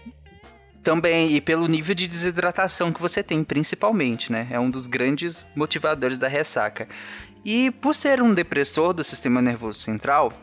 Também, 0.83 1.33
e 1.35 1.41
pelo 1.41 1.67
nível 1.67 1.93
de 1.93 2.07
desidratação 2.07 2.91
que 2.91 3.01
você 3.01 3.21
tem, 3.21 3.43
principalmente, 3.43 4.31
né? 4.31 4.47
É 4.49 4.59
um 4.59 4.69
dos 4.69 4.87
grandes 4.87 5.45
motivadores 5.55 6.17
da 6.17 6.27
ressaca. 6.27 6.87
E 7.43 7.71
por 7.71 7.93
ser 7.93 8.21
um 8.21 8.33
depressor 8.33 8.93
do 8.93 9.03
sistema 9.03 9.41
nervoso 9.41 9.79
central, 9.79 10.33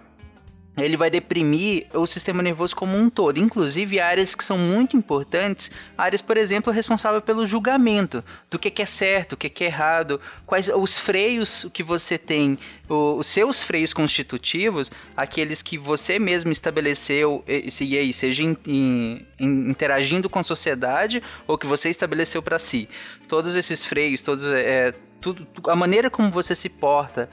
ele 0.77 0.97
vai 0.97 1.11
deprimir 1.11 1.87
o 1.95 2.07
sistema 2.07 2.43
nervoso 2.43 2.77
como 2.77 2.97
um 2.97 3.09
todo, 3.09 3.39
inclusive 3.39 3.99
áreas 3.99 4.35
que 4.35 4.45
são 4.45 4.59
muito 4.59 4.97
importantes, 4.97 5.71
áreas, 5.97 6.21
por 6.21 6.37
exemplo, 6.37 6.73
responsáveis 6.73 7.25
pelo 7.25 7.47
julgamento 7.47 8.23
do 8.51 8.59
que, 8.59 8.83
é 8.83 8.87
certo, 8.87 9.33
o 9.33 9.37
que, 9.37 9.65
é 9.65 9.67
errado, 9.67 10.21
quais 10.45 10.69
os 10.69 10.99
freios 10.99 11.67
que 11.73 11.83
você 11.83 12.19
tem, 12.19 12.59
os 12.89 13.27
seus 13.27 13.63
freios 13.63 13.93
constitutivos, 13.93 14.91
aqueles 15.17 15.63
que 15.63 15.79
você 15.79 16.19
mesmo 16.19 16.53
estabeleceu, 16.53 17.43
e 17.47 17.99
aí, 17.99 18.13
seja 18.13 18.43
in, 18.43 18.57
in, 18.67 19.27
interagindo 19.41 20.29
com 20.29 20.39
a 20.39 20.43
sociedade 20.43 21.23
ou 21.47 21.57
que 21.57 21.67
você 21.67 21.89
estabeleceu 21.89 22.43
para 22.43 22.59
si. 22.59 22.89
Todos 23.27 23.57
esses 23.57 23.85
freios, 23.85 24.21
todos 24.21 24.47
é, 24.47 24.95
tudo, 25.35 25.49
a 25.69 25.75
maneira 25.75 26.09
como 26.09 26.31
você 26.31 26.55
se 26.55 26.69
porta, 26.69 27.29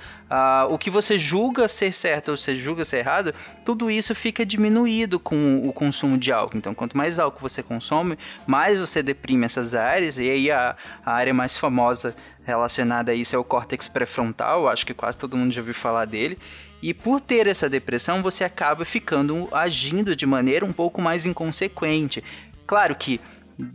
o 0.70 0.80
que 0.80 0.90
você 0.90 1.20
julga 1.20 1.68
ser 1.68 1.94
certo 1.94 2.32
ou 2.32 2.38
você 2.38 2.56
julga 2.56 2.84
ser 2.84 2.98
errado, 2.98 3.36
tudo 3.64 3.92
isso 3.92 4.16
fica 4.16 4.44
diminuído 4.44 5.20
com 5.20 5.68
o 5.68 5.72
consumo 5.72 6.18
de 6.18 6.32
álcool. 6.32 6.58
Então, 6.58 6.74
quanto 6.74 6.98
mais 6.98 7.20
álcool 7.20 7.48
você 7.48 7.62
consome, 7.62 8.18
mais 8.48 8.80
você 8.80 9.04
deprime 9.04 9.46
essas 9.46 9.76
áreas, 9.76 10.18
e 10.18 10.28
aí 10.28 10.50
a, 10.50 10.76
a 11.06 11.14
área 11.14 11.34
mais 11.34 11.56
famosa 11.56 12.16
relacionada 12.44 13.12
a 13.12 13.16
isso 13.16 13.36
é 13.36 13.40
o 13.40 13.44
córtex 13.44 13.88
pré-frontal, 13.88 14.68
acho 14.68 14.88
que 14.88 14.94
quase 14.94 15.18
todo 15.18 15.38
mundo 15.38 15.52
já 15.52 15.62
ouviu 15.62 15.76
falar 15.76 16.06
dele. 16.06 16.40
E 16.82 16.96
por 16.96 17.22
ter 17.22 17.46
essa 17.46 17.70
depressão, 17.70 18.24
você 18.24 18.44
acaba 18.44 18.84
ficando 18.84 19.48
agindo 19.52 20.16
de 20.16 20.26
maneira 20.26 20.66
um 20.66 20.74
pouco 20.74 21.00
mais 21.00 21.28
inconsequente. 21.28 22.24
Claro 22.66 22.96
que 22.96 23.22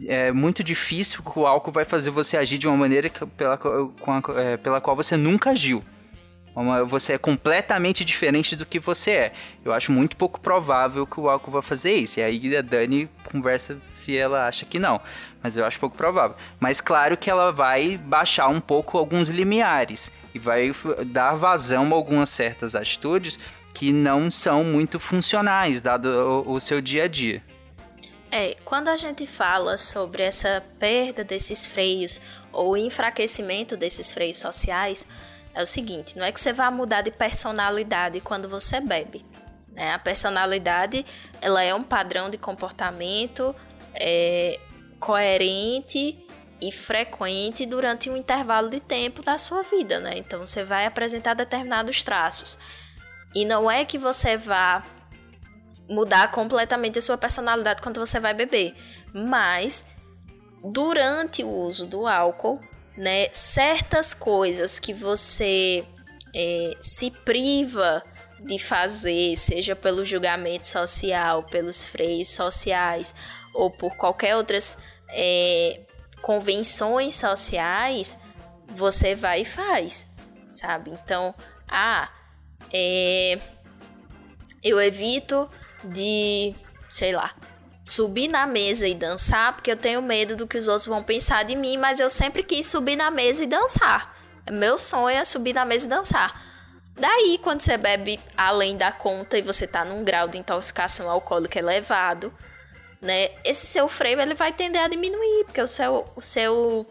é 0.06 0.32
muito 0.32 0.62
difícil 0.64 1.22
que 1.22 1.38
o 1.38 1.46
álcool 1.46 1.72
vai 1.72 1.84
fazer 1.84 2.10
você 2.10 2.36
agir 2.36 2.58
de 2.58 2.66
uma 2.66 2.76
maneira 2.76 3.08
que, 3.08 3.24
pela, 3.26 3.54
a, 3.54 4.40
é, 4.40 4.56
pela 4.56 4.80
qual 4.80 4.96
você 4.96 5.16
nunca 5.16 5.50
agiu. 5.50 5.82
Você 6.88 7.12
é 7.12 7.18
completamente 7.18 8.04
diferente 8.04 8.56
do 8.56 8.66
que 8.66 8.80
você 8.80 9.10
é. 9.12 9.32
Eu 9.64 9.72
acho 9.72 9.92
muito 9.92 10.16
pouco 10.16 10.40
provável 10.40 11.06
que 11.06 11.20
o 11.20 11.28
álcool 11.30 11.52
vá 11.52 11.62
fazer 11.62 11.92
isso. 11.92 12.18
E 12.18 12.22
aí 12.22 12.56
a 12.56 12.62
Dani 12.62 13.08
conversa 13.30 13.78
se 13.86 14.16
ela 14.16 14.48
acha 14.48 14.66
que 14.66 14.76
não. 14.76 15.00
Mas 15.40 15.56
eu 15.56 15.64
acho 15.64 15.78
pouco 15.78 15.96
provável. 15.96 16.36
Mas 16.58 16.80
claro 16.80 17.16
que 17.16 17.30
ela 17.30 17.52
vai 17.52 17.96
baixar 17.96 18.48
um 18.48 18.60
pouco 18.60 18.98
alguns 18.98 19.28
limiares. 19.28 20.10
E 20.34 20.38
vai 20.40 20.74
dar 21.06 21.36
vazão 21.36 21.92
a 21.92 21.94
algumas 21.94 22.28
certas 22.28 22.74
atitudes 22.74 23.38
que 23.72 23.92
não 23.92 24.28
são 24.28 24.64
muito 24.64 24.98
funcionais, 24.98 25.80
dado 25.80 26.06
o, 26.44 26.54
o 26.54 26.60
seu 26.60 26.80
dia 26.80 27.04
a 27.04 27.08
dia. 27.08 27.40
É, 28.30 28.56
quando 28.64 28.88
a 28.88 28.96
gente 28.96 29.26
fala 29.26 29.76
sobre 29.78 30.22
essa 30.22 30.62
perda 30.78 31.24
desses 31.24 31.64
freios 31.64 32.20
ou 32.52 32.76
enfraquecimento 32.76 33.76
desses 33.76 34.12
freios 34.12 34.38
sociais, 34.38 35.06
é 35.54 35.62
o 35.62 35.66
seguinte: 35.66 36.16
não 36.18 36.24
é 36.24 36.32
que 36.32 36.40
você 36.40 36.52
vai 36.52 36.70
mudar 36.70 37.02
de 37.02 37.10
personalidade 37.10 38.20
quando 38.20 38.48
você 38.48 38.80
bebe. 38.80 39.24
Né? 39.72 39.92
A 39.92 39.98
personalidade 39.98 41.06
ela 41.40 41.62
é 41.62 41.74
um 41.74 41.82
padrão 41.82 42.28
de 42.28 42.36
comportamento 42.36 43.54
é, 43.94 44.60
coerente 45.00 46.18
e 46.60 46.72
frequente 46.72 47.64
durante 47.64 48.10
um 48.10 48.16
intervalo 48.16 48.68
de 48.68 48.80
tempo 48.80 49.22
da 49.22 49.38
sua 49.38 49.62
vida, 49.62 50.00
né? 50.00 50.12
Então 50.16 50.44
você 50.44 50.64
vai 50.64 50.84
apresentar 50.86 51.34
determinados 51.34 52.02
traços. 52.02 52.58
E 53.34 53.44
não 53.44 53.70
é 53.70 53.84
que 53.84 53.96
você 53.96 54.36
vá 54.36 54.82
mudar 55.88 56.30
completamente 56.30 56.98
a 56.98 57.02
sua 57.02 57.16
personalidade 57.16 57.82
quando 57.82 57.98
você 57.98 58.20
vai 58.20 58.34
beber. 58.34 58.74
Mas 59.12 59.86
durante 60.62 61.42
o 61.42 61.48
uso 61.48 61.86
do 61.86 62.06
álcool, 62.06 62.60
né, 62.96 63.28
certas 63.32 64.12
coisas 64.12 64.78
que 64.78 64.92
você 64.92 65.84
é, 66.34 66.76
se 66.80 67.10
priva 67.10 68.02
de 68.40 68.58
fazer, 68.58 69.36
seja 69.36 69.74
pelo 69.74 70.04
julgamento 70.04 70.66
social, 70.66 71.44
pelos 71.44 71.84
freios 71.84 72.30
sociais 72.30 73.14
ou 73.54 73.70
por 73.70 73.96
qualquer 73.96 74.36
outras 74.36 74.78
é, 75.10 75.80
convenções 76.22 77.14
sociais, 77.14 78.18
você 78.68 79.14
vai 79.14 79.42
e 79.42 79.44
faz, 79.44 80.08
sabe? 80.52 80.90
Então, 80.90 81.34
ah, 81.68 82.10
é, 82.72 83.38
eu 84.62 84.80
evito 84.80 85.48
de, 85.84 86.54
sei 86.90 87.12
lá, 87.12 87.34
subir 87.84 88.28
na 88.28 88.46
mesa 88.46 88.86
e 88.86 88.94
dançar, 88.94 89.54
porque 89.54 89.70
eu 89.70 89.76
tenho 89.76 90.02
medo 90.02 90.36
do 90.36 90.46
que 90.46 90.58
os 90.58 90.68
outros 90.68 90.86
vão 90.86 91.02
pensar 91.02 91.44
de 91.44 91.56
mim, 91.56 91.76
mas 91.76 91.98
eu 91.98 92.10
sempre 92.10 92.42
quis 92.42 92.66
subir 92.66 92.96
na 92.96 93.10
mesa 93.10 93.44
e 93.44 93.46
dançar. 93.46 94.16
Meu 94.50 94.76
sonho 94.76 95.16
é 95.16 95.24
subir 95.24 95.54
na 95.54 95.64
mesa 95.64 95.86
e 95.86 95.88
dançar. 95.88 96.48
Daí, 96.94 97.38
quando 97.42 97.60
você 97.60 97.76
bebe 97.76 98.18
além 98.36 98.76
da 98.76 98.90
conta 98.90 99.38
e 99.38 99.42
você 99.42 99.66
tá 99.66 99.84
num 99.84 100.02
grau 100.02 100.26
de 100.26 100.36
intoxicação 100.36 101.08
alcoólica 101.08 101.58
elevado, 101.58 102.32
né? 103.00 103.30
Esse 103.44 103.66
seu 103.66 103.88
freio 103.88 104.20
ele 104.20 104.34
vai 104.34 104.52
tender 104.52 104.82
a 104.82 104.88
diminuir, 104.88 105.44
porque 105.44 105.62
o 105.62 105.68
seu, 105.68 106.06
o 106.16 106.20
seu 106.20 106.86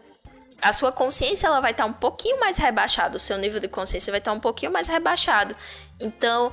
a 0.60 0.72
sua 0.72 0.90
consciência 0.90 1.46
ela 1.46 1.60
vai 1.60 1.70
estar 1.70 1.84
tá 1.84 1.90
um 1.90 1.92
pouquinho 1.92 2.40
mais 2.40 2.58
rebaixada, 2.58 3.16
o 3.16 3.20
seu 3.20 3.38
nível 3.38 3.60
de 3.60 3.68
consciência 3.68 4.10
vai 4.10 4.18
estar 4.18 4.32
tá 4.32 4.36
um 4.36 4.40
pouquinho 4.40 4.72
mais 4.72 4.88
rebaixado. 4.88 5.54
Então, 6.00 6.52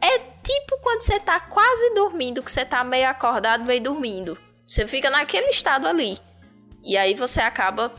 é 0.00 0.18
tipo 0.42 0.78
quando 0.82 1.02
você 1.02 1.18
tá 1.18 1.40
quase 1.40 1.94
dormindo, 1.94 2.42
que 2.42 2.50
você 2.50 2.64
tá 2.64 2.84
meio 2.84 3.08
acordado, 3.08 3.64
meio 3.64 3.82
dormindo. 3.82 4.38
Você 4.66 4.86
fica 4.86 5.10
naquele 5.10 5.48
estado 5.48 5.86
ali. 5.86 6.18
E 6.82 6.96
aí 6.96 7.14
você 7.14 7.40
acaba 7.40 7.92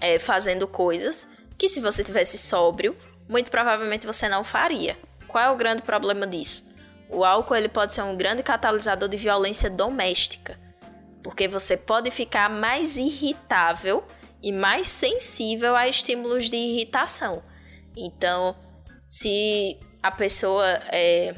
é, 0.00 0.18
fazendo 0.18 0.66
coisas 0.66 1.28
que 1.56 1.68
se 1.68 1.80
você 1.80 2.02
tivesse 2.02 2.36
sóbrio, 2.36 2.96
muito 3.28 3.50
provavelmente 3.50 4.06
você 4.06 4.28
não 4.28 4.44
faria. 4.44 4.96
Qual 5.28 5.42
é 5.42 5.50
o 5.50 5.56
grande 5.56 5.82
problema 5.82 6.26
disso? 6.26 6.64
O 7.08 7.24
álcool 7.24 7.56
ele 7.56 7.68
pode 7.68 7.92
ser 7.92 8.02
um 8.02 8.16
grande 8.16 8.42
catalisador 8.42 9.08
de 9.08 9.16
violência 9.16 9.70
doméstica, 9.70 10.58
porque 11.22 11.46
você 11.46 11.76
pode 11.76 12.10
ficar 12.10 12.48
mais 12.48 12.96
irritável 12.96 14.04
e 14.42 14.52
mais 14.52 14.88
sensível 14.88 15.76
a 15.76 15.88
estímulos 15.88 16.50
de 16.50 16.56
irritação. 16.56 17.42
Então, 17.96 18.56
se 19.08 19.78
a 20.04 20.10
pessoa 20.10 20.66
é, 20.92 21.34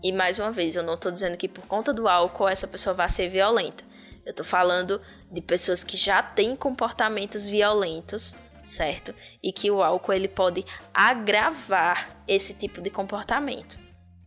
e 0.00 0.12
mais 0.12 0.38
uma 0.38 0.52
vez, 0.52 0.76
eu 0.76 0.84
não 0.84 0.94
estou 0.94 1.10
dizendo 1.10 1.36
que 1.36 1.48
por 1.48 1.66
conta 1.66 1.92
do 1.92 2.06
álcool 2.06 2.48
essa 2.48 2.68
pessoa 2.68 2.94
vai 2.94 3.08
ser 3.08 3.28
violenta. 3.28 3.82
Eu 4.24 4.30
estou 4.30 4.46
falando 4.46 5.00
de 5.28 5.40
pessoas 5.40 5.82
que 5.82 5.96
já 5.96 6.22
têm 6.22 6.54
comportamentos 6.54 7.48
violentos, 7.48 8.36
certo? 8.62 9.12
E 9.42 9.50
que 9.50 9.68
o 9.68 9.82
álcool 9.82 10.12
ele 10.12 10.28
pode 10.28 10.64
agravar 10.94 12.22
esse 12.28 12.54
tipo 12.54 12.80
de 12.80 12.88
comportamento. 12.88 13.76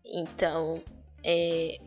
Então, 0.04 0.84
é, 1.24 1.78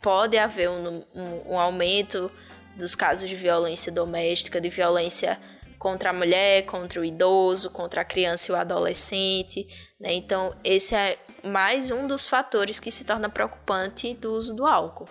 pode 0.00 0.38
haver 0.38 0.70
um, 0.70 1.04
um, 1.14 1.52
um, 1.52 1.58
aumento 1.58 2.32
dos 2.74 2.94
casos 2.94 3.28
de 3.28 3.36
violência 3.36 3.92
doméstica, 3.92 4.58
de 4.58 4.70
violência 4.70 5.38
contra 5.80 6.10
a 6.10 6.12
mulher, 6.12 6.66
contra 6.66 7.00
o 7.00 7.04
idoso, 7.04 7.70
contra 7.70 8.02
a 8.02 8.04
criança 8.04 8.52
e 8.52 8.54
o 8.54 8.56
adolescente. 8.56 9.66
Né? 9.98 10.12
Então, 10.12 10.54
esse 10.62 10.94
é 10.94 11.18
mais 11.42 11.90
um 11.90 12.06
dos 12.06 12.26
fatores 12.26 12.78
que 12.78 12.90
se 12.90 13.02
torna 13.02 13.30
preocupante 13.30 14.12
do 14.12 14.34
uso 14.34 14.54
do 14.54 14.66
álcool. 14.66 15.08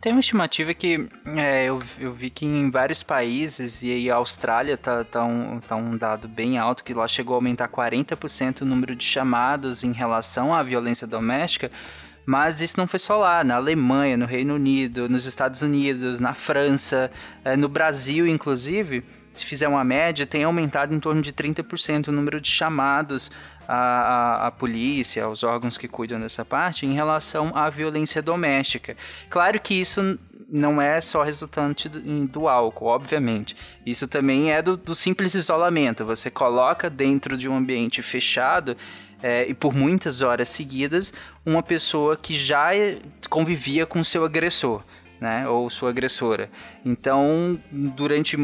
Tem 0.00 0.12
uma 0.12 0.20
estimativa 0.20 0.74
que 0.74 1.08
é, 1.36 1.66
eu, 1.66 1.80
eu, 2.00 2.12
vi 2.12 2.30
que 2.30 2.44
em 2.44 2.68
vários 2.70 3.02
países, 3.02 3.82
e 3.82 3.92
aí 3.92 4.10
a 4.10 4.16
Austrália 4.16 4.76
tá, 4.76 5.04
tá, 5.04 5.24
um, 5.24 5.60
tá 5.60 5.76
um 5.76 5.96
dado 5.96 6.26
bem 6.26 6.58
alto, 6.58 6.82
que 6.82 6.92
lá 6.92 7.06
chegou 7.06 7.34
a 7.34 7.36
aumentar 7.36 7.68
40% 7.68 8.62
o 8.62 8.64
número 8.64 8.96
de 8.96 9.04
chamados 9.04 9.84
em 9.84 9.92
relação 9.92 10.52
à 10.52 10.62
violência 10.64 11.06
doméstica, 11.06 11.70
mas 12.30 12.60
isso 12.60 12.78
não 12.78 12.86
foi 12.86 13.00
só 13.00 13.18
lá, 13.18 13.42
na 13.42 13.56
Alemanha, 13.56 14.16
no 14.16 14.24
Reino 14.24 14.54
Unido, 14.54 15.08
nos 15.08 15.26
Estados 15.26 15.62
Unidos, 15.62 16.20
na 16.20 16.32
França, 16.32 17.10
é, 17.44 17.56
no 17.56 17.68
Brasil, 17.68 18.24
inclusive, 18.24 19.02
se 19.34 19.44
fizer 19.44 19.66
uma 19.66 19.82
média, 19.82 20.24
tem 20.24 20.44
aumentado 20.44 20.94
em 20.94 21.00
torno 21.00 21.20
de 21.22 21.32
30% 21.32 22.06
o 22.06 22.12
número 22.12 22.40
de 22.40 22.48
chamados 22.48 23.32
à, 23.66 23.74
à, 23.74 24.46
à, 24.46 24.50
polícia, 24.52 25.24
aos 25.24 25.42
órgãos 25.42 25.76
que 25.76 25.88
cuidam 25.88 26.20
dessa 26.20 26.44
parte, 26.44 26.86
em 26.86 26.94
relação 26.94 27.50
à 27.52 27.68
violência 27.68 28.22
doméstica. 28.22 28.96
Claro 29.28 29.58
que 29.58 29.74
isso 29.74 30.16
não 30.48 30.80
é 30.80 31.00
só 31.00 31.24
resultante 31.24 31.88
do, 31.88 32.00
do 32.28 32.48
álcool, 32.48 32.86
obviamente. 32.86 33.56
Isso 33.84 34.06
também 34.06 34.52
é 34.52 34.62
do, 34.62 34.76
do, 34.76 34.94
simples 34.94 35.34
isolamento. 35.34 36.04
Você 36.04 36.30
coloca 36.30 36.88
dentro 36.88 37.36
de 37.36 37.48
um 37.48 37.56
ambiente 37.56 38.02
fechado 38.02 38.76
é, 39.22 39.46
e 39.48 39.54
por 39.54 39.74
muitas 39.74 40.22
horas 40.22 40.48
seguidas 40.48 41.12
uma 41.44 41.62
pessoa 41.62 42.16
que 42.16 42.34
já 42.34 42.70
convivia 43.28 43.86
com 43.86 44.02
seu 44.02 44.24
agressor 44.24 44.82
né, 45.20 45.46
ou 45.46 45.68
sua 45.68 45.90
agressora. 45.90 46.50
Então, 46.84 47.60
durante 47.70 48.36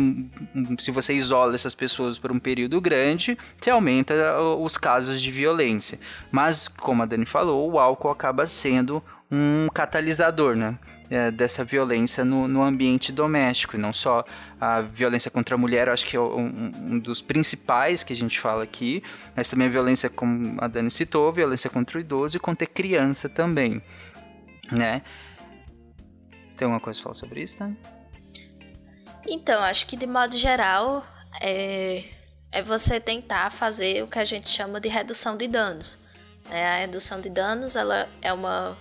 se 0.79 0.91
você 0.91 1.15
isola 1.15 1.55
essas 1.55 1.75
pessoas 1.75 2.19
por 2.19 2.31
um 2.31 2.39
período 2.39 2.81
grande, 2.81 3.37
você 3.59 3.71
aumenta 3.71 4.15
os 4.41 4.77
casos 4.77 5.23
de 5.23 5.31
violência. 5.31 5.99
Mas, 6.31 6.69
como 6.69 7.03
a 7.03 7.07
Dani 7.07 7.25
falou, 7.25 7.73
o 7.73 7.79
álcool 7.79 8.11
acaba 8.11 8.45
sendo 8.45 9.03
um 9.31 9.69
catalisador, 9.73 10.55
né? 10.55 10.79
É, 11.09 11.31
dessa 11.31 11.65
violência 11.65 12.25
no, 12.25 12.49
no, 12.49 12.63
ambiente 12.63 13.13
doméstico, 13.13 13.77
e 13.77 13.79
não 13.79 13.93
só 13.93 14.25
a 14.61 14.81
violência 14.81 15.31
contra 15.31 15.55
a 15.55 15.59
mulher, 15.59 15.89
acho 15.89 16.05
que 16.05 16.17
é 16.17 16.21
um, 16.21 16.73
um, 16.75 16.99
dos 16.99 17.23
principais 17.23 18.03
que 18.03 18.13
a 18.13 18.17
gente 18.17 18.41
fala 18.41 18.65
aqui, 18.65 19.05
mas 19.37 19.49
também 19.49 19.69
a 19.69 19.71
violência, 19.71 20.11
como 20.11 20.57
a 20.61 20.67
Dani 20.67 20.91
citou, 20.91 21.33
violência 21.33 21.71
contra 21.71 21.97
o 21.97 22.01
idoso 22.01 22.37
e 22.37 22.41
contra 22.41 22.65
a 22.65 22.69
criança 22.69 23.29
também, 23.29 23.81
né? 24.73 25.03
Tem 26.57 26.67
alguma 26.67 26.81
coisa 26.81 26.99
a 26.99 27.03
falar 27.05 27.15
sobre 27.15 27.41
isso, 27.41 27.57
Tânia? 27.57 27.77
Então, 29.29 29.63
acho 29.63 29.87
que 29.87 29.97
de 29.97 30.07
modo 30.07 30.37
geral 30.37 31.07
é, 31.41 32.05
é 32.51 32.63
você 32.63 32.99
tentar 32.99 33.51
fazer 33.51 34.03
o 34.03 34.09
que 34.09 34.19
a 34.19 34.25
gente 34.25 34.49
chama 34.49 34.81
de 34.81 34.89
redução 34.89 35.37
de 35.37 35.47
danos. 35.47 35.99
É, 36.51 36.67
a 36.67 36.77
redução 36.79 37.21
de 37.21 37.29
danos 37.29 37.77
ela 37.77 38.09
é 38.23 38.33
uma, 38.33 38.77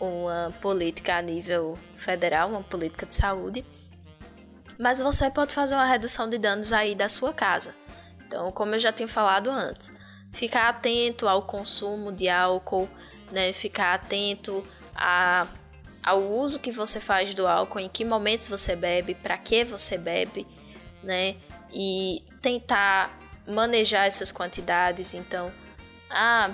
uma 0.00 0.52
política 0.60 1.16
a 1.16 1.22
nível 1.22 1.78
federal, 1.94 2.48
uma 2.50 2.62
política 2.62 3.06
de 3.06 3.14
saúde, 3.14 3.64
mas 4.78 4.98
você 4.98 5.30
pode 5.30 5.52
fazer 5.52 5.74
uma 5.74 5.86
redução 5.86 6.28
de 6.28 6.38
danos 6.38 6.72
aí 6.72 6.94
da 6.94 7.08
sua 7.08 7.32
casa. 7.32 7.74
Então, 8.26 8.50
como 8.50 8.74
eu 8.74 8.78
já 8.78 8.92
tinha 8.92 9.08
falado 9.08 9.50
antes, 9.50 9.92
ficar 10.32 10.68
atento 10.68 11.28
ao 11.28 11.42
consumo 11.42 12.10
de 12.12 12.28
álcool, 12.28 12.88
né, 13.30 13.52
ficar 13.52 13.94
atento 13.94 14.66
a 14.94 15.46
ao 16.04 16.22
uso 16.22 16.60
que 16.60 16.70
você 16.70 17.00
faz 17.00 17.32
do 17.32 17.46
álcool, 17.46 17.80
em 17.80 17.88
que 17.88 18.04
momentos 18.04 18.46
você 18.46 18.76
bebe, 18.76 19.14
para 19.14 19.38
que 19.38 19.64
você 19.64 19.96
bebe, 19.96 20.46
né? 21.02 21.36
E 21.72 22.22
tentar 22.42 23.18
manejar 23.48 24.06
essas 24.06 24.30
quantidades. 24.30 25.14
Então, 25.14 25.50
ah, 26.10 26.50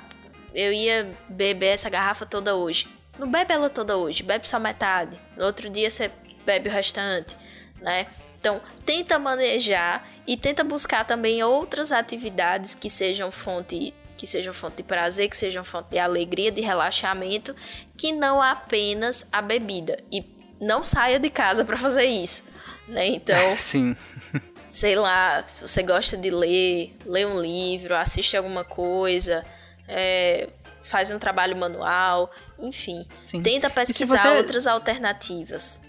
eu 0.55 0.72
ia 0.72 1.11
beber 1.29 1.74
essa 1.74 1.90
garrafa 1.90 2.24
toda 2.24 2.55
hoje. 2.55 2.88
Não 3.20 3.30
bebe 3.30 3.52
ela 3.52 3.68
toda 3.68 3.98
hoje, 3.98 4.22
bebe 4.22 4.48
só 4.48 4.59
metade. 4.59 5.20
No 5.37 5.44
outro 5.44 5.68
dia 5.68 5.90
você 5.90 6.11
bebe 6.46 6.70
o 6.70 6.72
restante, 6.72 7.37
né? 7.78 8.06
Então, 8.40 8.62
tenta 8.87 9.18
manejar 9.18 10.09
e 10.26 10.38
tenta 10.38 10.64
buscar 10.64 11.04
também 11.04 11.42
outras 11.42 11.92
atividades 11.92 12.74
que 12.74 12.88
sejam 12.88 13.30
fonte 13.30 13.92
que 14.16 14.26
sejam 14.26 14.52
fonte 14.52 14.78
de 14.78 14.83
prazer, 14.83 15.28
que 15.28 15.37
sejam 15.37 15.64
fonte 15.64 15.90
de 15.90 15.98
alegria, 15.98 16.50
de 16.50 16.61
relaxamento, 16.61 17.54
que 17.96 18.12
não 18.12 18.40
apenas 18.40 19.26
a 19.33 19.40
bebida. 19.40 19.98
E 20.12 20.24
não 20.61 20.85
saia 20.85 21.18
de 21.18 21.30
casa 21.30 21.64
para 21.64 21.76
fazer 21.76 22.04
isso, 22.04 22.44
né? 22.88 23.06
Então, 23.06 23.56
sim. 23.56 23.96
sei 24.70 24.94
lá, 24.94 25.42
se 25.46 25.66
você 25.66 25.83
gosta 25.83 26.16
de 26.18 26.30
ler, 26.30 26.96
lê 27.04 27.24
um 27.24 27.40
livro, 27.40 27.94
assiste 27.94 28.37
alguma 28.37 28.62
coisa, 28.62 29.42
é, 29.88 30.48
faz 30.83 31.11
um 31.11 31.18
trabalho 31.18 31.56
manual, 31.56 32.30
enfim, 32.61 33.05
Sim. 33.20 33.42
tenta 33.42 33.68
pesquisar 33.70 34.18
você... 34.18 34.29
outras 34.38 34.66
alternativas. 34.66 35.81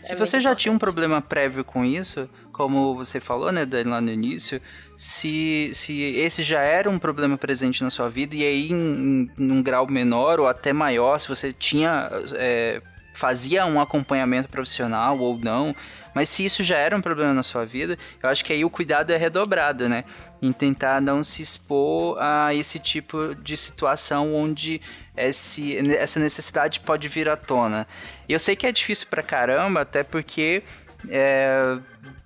Se 0.00 0.12
é 0.12 0.16
você 0.16 0.32
já 0.32 0.50
importante. 0.50 0.62
tinha 0.62 0.72
um 0.72 0.78
problema 0.78 1.22
prévio 1.22 1.64
com 1.64 1.82
isso, 1.82 2.28
como 2.52 2.94
você 2.94 3.20
falou, 3.20 3.50
né, 3.50 3.64
Dani, 3.64 3.88
lá 3.88 4.02
no 4.02 4.12
início, 4.12 4.60
se, 4.98 5.70
se 5.72 6.02
esse 6.02 6.42
já 6.42 6.60
era 6.60 6.90
um 6.90 6.98
problema 6.98 7.38
presente 7.38 7.82
na 7.82 7.88
sua 7.88 8.10
vida, 8.10 8.36
e 8.36 8.44
aí 8.44 8.70
em, 8.70 9.30
em 9.38 9.50
um 9.50 9.62
grau 9.62 9.86
menor 9.86 10.38
ou 10.38 10.46
até 10.46 10.72
maior, 10.72 11.18
se 11.18 11.28
você 11.28 11.52
tinha. 11.52 12.10
É, 12.34 12.82
fazia 13.14 13.64
um 13.64 13.80
acompanhamento 13.80 14.48
profissional 14.48 15.18
ou 15.18 15.38
não, 15.38 15.74
mas 16.12 16.28
se 16.28 16.44
isso 16.44 16.62
já 16.62 16.76
era 16.76 16.96
um 16.96 17.00
problema 17.00 17.32
na 17.32 17.44
sua 17.44 17.64
vida, 17.64 17.96
eu 18.22 18.28
acho 18.28 18.44
que 18.44 18.52
aí 18.52 18.64
o 18.64 18.68
cuidado 18.68 19.12
é 19.12 19.16
redobrado, 19.16 19.88
né? 19.88 20.04
Em 20.42 20.52
tentar 20.52 21.00
não 21.00 21.22
se 21.22 21.40
expor 21.40 22.18
a 22.20 22.52
esse 22.52 22.78
tipo 22.78 23.34
de 23.36 23.56
situação 23.56 24.34
onde 24.34 24.80
esse, 25.16 25.78
essa 25.96 26.18
necessidade 26.18 26.80
pode 26.80 27.06
vir 27.08 27.28
à 27.28 27.36
tona. 27.36 27.86
Eu 28.28 28.38
sei 28.38 28.56
que 28.56 28.66
é 28.66 28.72
difícil 28.72 29.06
pra 29.08 29.22
caramba, 29.22 29.82
até 29.82 30.02
porque 30.02 30.64
é, 31.08 31.78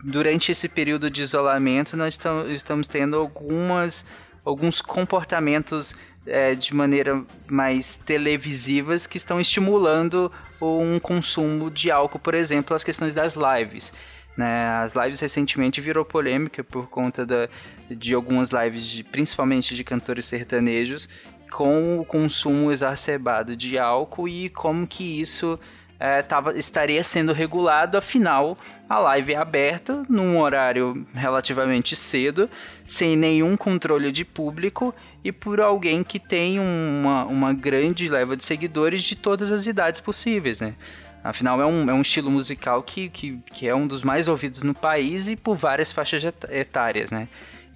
durante 0.03 0.51
esse 0.51 0.69
período 0.69 1.11
de 1.11 1.21
isolamento, 1.21 1.97
nós 1.97 2.19
estamos 2.49 2.89
tendo 2.89 3.19
algumas, 3.19 4.07
alguns 4.43 4.81
comportamentos 4.81 5.95
é, 6.29 6.55
de 6.55 6.75
maneira 6.75 7.23
mais 7.49 7.97
televisivas 7.97 9.07
que 9.07 9.17
estão 9.17 9.41
estimulando 9.41 10.31
um 10.61 10.99
consumo 10.99 11.71
de 11.71 11.91
álcool, 11.91 12.19
por 12.19 12.35
exemplo, 12.35 12.75
as 12.75 12.85
questões 12.85 13.15
das 13.15 13.35
lives. 13.35 13.93
Né? 14.37 14.69
As 14.83 14.95
lives 14.95 15.19
recentemente 15.21 15.81
virou 15.81 16.05
polêmica 16.05 16.63
por 16.63 16.89
conta 16.89 17.27
da, 17.27 17.49
de 17.91 18.15
algumas 18.15 18.51
lives, 18.51 18.85
de, 18.85 19.03
principalmente 19.03 19.75
de 19.75 19.83
cantores 19.83 20.27
sertanejos, 20.27 21.09
com 21.51 21.99
o 21.99 22.05
consumo 22.05 22.71
exacerbado 22.71 23.57
de 23.57 23.79
álcool 23.79 24.29
e 24.29 24.49
como 24.51 24.87
que 24.87 25.21
isso 25.21 25.59
é, 25.99 26.23
tava, 26.23 26.57
estaria 26.57 27.03
sendo 27.03 27.33
regulado, 27.33 27.99
afinal, 27.99 28.57
a 28.89 28.99
live 29.01 29.33
é 29.33 29.37
aberta 29.37 30.05
num 30.09 30.39
horário 30.39 31.07
relativamente 31.13 31.97
cedo, 31.97 32.49
sem 32.85 33.17
nenhum 33.17 33.57
controle 33.57 34.13
de 34.13 34.25
público 34.25 34.95
e 35.25 35.33
por 35.33 35.61
alguém 35.61 36.05
que 36.05 36.19
tem 36.19 36.59
uma, 36.59 37.25
uma 37.27 37.53
grande 37.53 38.09
leva 38.09 38.37
de 38.37 38.45
seguidores 38.45 39.03
de 39.03 39.17
todas 39.17 39.51
as 39.51 39.67
idades 39.67 40.01
possíveis, 40.01 40.61
né? 40.61 40.75
Afinal, 41.23 41.61
é 41.61 41.67
um, 41.67 41.91
é 41.91 41.93
um 41.93 42.01
estilo 42.01 42.31
musical 42.31 42.83
que, 42.83 43.09
que, 43.11 43.39
que 43.53 43.69
é 43.69 43.75
um 43.75 43.87
dos 43.87 44.03
mais 44.03 44.29
ouvidos 44.29 44.63
no 44.63 44.73
país 44.73 45.29
e 45.29 45.37
por 45.37 45.57
várias 45.57 45.91
faixas 45.91 46.23
etárias, 46.49 47.11
né? 47.11 47.29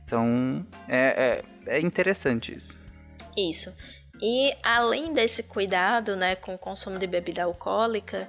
Então, 0.05 0.64
é, 0.88 1.42
é, 1.66 1.76
é 1.76 1.81
interessante 1.81 2.57
isso. 2.57 2.72
Isso. 3.37 3.74
E 4.20 4.55
além 4.62 5.12
desse 5.12 5.42
cuidado 5.42 6.14
né, 6.14 6.37
com 6.37 6.55
o 6.55 6.59
consumo 6.59 6.98
de 6.98 7.07
bebida 7.07 7.42
alcoólica, 7.42 8.28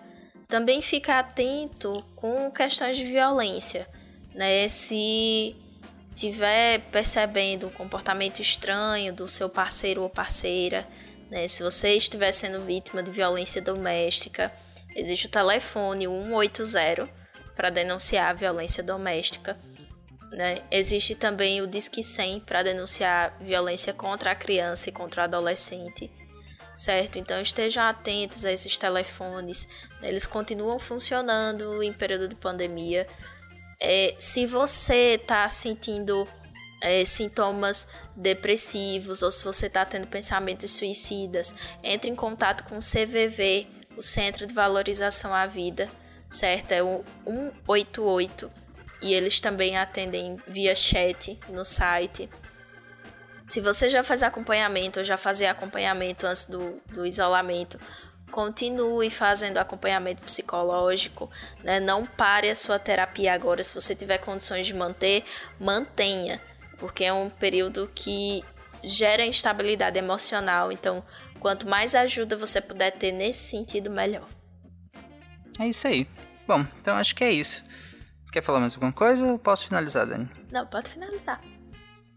também 0.49 0.81
fica 0.81 1.19
atento 1.19 2.03
com 2.15 2.49
questões 2.51 2.97
de 2.97 3.03
violência. 3.03 3.87
Né? 4.33 4.67
Se 4.67 5.55
tiver 6.13 6.79
percebendo 6.91 7.67
um 7.67 7.71
comportamento 7.71 8.39
estranho 8.39 9.13
do 9.13 9.27
seu 9.27 9.49
parceiro 9.49 10.01
ou 10.03 10.09
parceira, 10.09 10.87
né? 11.29 11.47
se 11.47 11.63
você 11.63 11.95
estiver 11.95 12.31
sendo 12.31 12.63
vítima 12.65 13.01
de 13.01 13.11
violência 13.11 13.61
doméstica, 13.61 14.51
existe 14.95 15.25
o 15.25 15.29
telefone 15.29 16.05
180 16.05 17.09
para 17.55 17.69
denunciar 17.69 18.29
a 18.29 18.33
violência 18.33 18.83
doméstica. 18.83 19.57
Né? 20.31 20.63
Existe 20.71 21.15
também 21.15 21.61
o 21.61 21.67
Disque 21.67 22.03
100 22.03 22.41
para 22.41 22.63
denunciar 22.63 23.37
violência 23.39 23.93
contra 23.93 24.31
a 24.31 24.35
criança 24.35 24.89
e 24.89 24.91
contra 24.91 25.21
o 25.21 25.23
adolescente, 25.25 26.11
certo? 26.75 27.19
Então 27.19 27.39
estejam 27.39 27.83
atentos 27.83 28.43
a 28.43 28.51
esses 28.51 28.77
telefones, 28.77 29.67
né? 30.01 30.09
eles 30.09 30.25
continuam 30.25 30.79
funcionando 30.79 31.83
em 31.83 31.93
período 31.93 32.27
de 32.27 32.35
pandemia. 32.35 33.07
É, 33.85 34.15
se 34.17 34.45
você 34.45 35.15
está 35.15 35.47
sentindo 35.49 36.25
é, 36.81 37.03
sintomas 37.03 37.85
depressivos 38.15 39.21
ou 39.21 39.29
se 39.29 39.43
você 39.43 39.67
está 39.67 39.83
tendo 39.83 40.07
pensamentos 40.07 40.71
suicidas, 40.71 41.53
entre 41.83 42.09
em 42.09 42.15
contato 42.15 42.63
com 42.63 42.77
o 42.77 42.79
CVV, 42.79 43.67
o 43.97 44.01
Centro 44.01 44.47
de 44.47 44.53
Valorização 44.53 45.33
à 45.33 45.45
Vida, 45.45 45.89
certo? 46.29 46.71
É 46.71 46.81
o 46.81 47.03
188 47.25 48.49
e 49.01 49.13
eles 49.13 49.41
também 49.41 49.77
atendem 49.77 50.37
via 50.47 50.73
chat 50.73 51.37
no 51.49 51.65
site. 51.65 52.29
Se 53.45 53.59
você 53.59 53.89
já 53.89 54.01
faz 54.01 54.23
acompanhamento 54.23 54.99
ou 54.99 55.03
já 55.03 55.17
fazia 55.17 55.51
acompanhamento 55.51 56.25
antes 56.25 56.45
do, 56.45 56.81
do 56.87 57.05
isolamento, 57.05 57.77
continue 58.33 59.11
fazendo 59.11 59.59
acompanhamento 59.59 60.23
psicológico, 60.23 61.29
né? 61.63 61.79
Não 61.79 62.03
pare 62.03 62.49
a 62.49 62.55
sua 62.55 62.79
terapia 62.79 63.31
agora. 63.31 63.63
Se 63.63 63.75
você 63.75 63.93
tiver 63.93 64.17
condições 64.17 64.65
de 64.65 64.73
manter, 64.73 65.23
mantenha, 65.59 66.41
porque 66.79 67.03
é 67.03 67.13
um 67.13 67.29
período 67.29 67.87
que 67.93 68.43
gera 68.83 69.23
instabilidade 69.23 69.99
emocional. 69.99 70.71
Então, 70.71 71.03
quanto 71.39 71.69
mais 71.69 71.93
ajuda 71.93 72.35
você 72.35 72.59
puder 72.59 72.93
ter 72.93 73.11
nesse 73.11 73.51
sentido, 73.51 73.91
melhor. 73.91 74.27
É 75.59 75.67
isso 75.67 75.87
aí. 75.87 76.07
Bom, 76.47 76.65
então 76.81 76.97
acho 76.97 77.13
que 77.13 77.23
é 77.23 77.31
isso. 77.31 77.63
Quer 78.31 78.41
falar 78.41 78.59
mais 78.59 78.73
alguma 78.73 78.91
coisa 78.91 79.27
ou 79.27 79.37
posso 79.37 79.67
finalizar, 79.67 80.07
Dani? 80.07 80.27
Não, 80.51 80.65
pode 80.65 80.89
finalizar. 80.89 81.39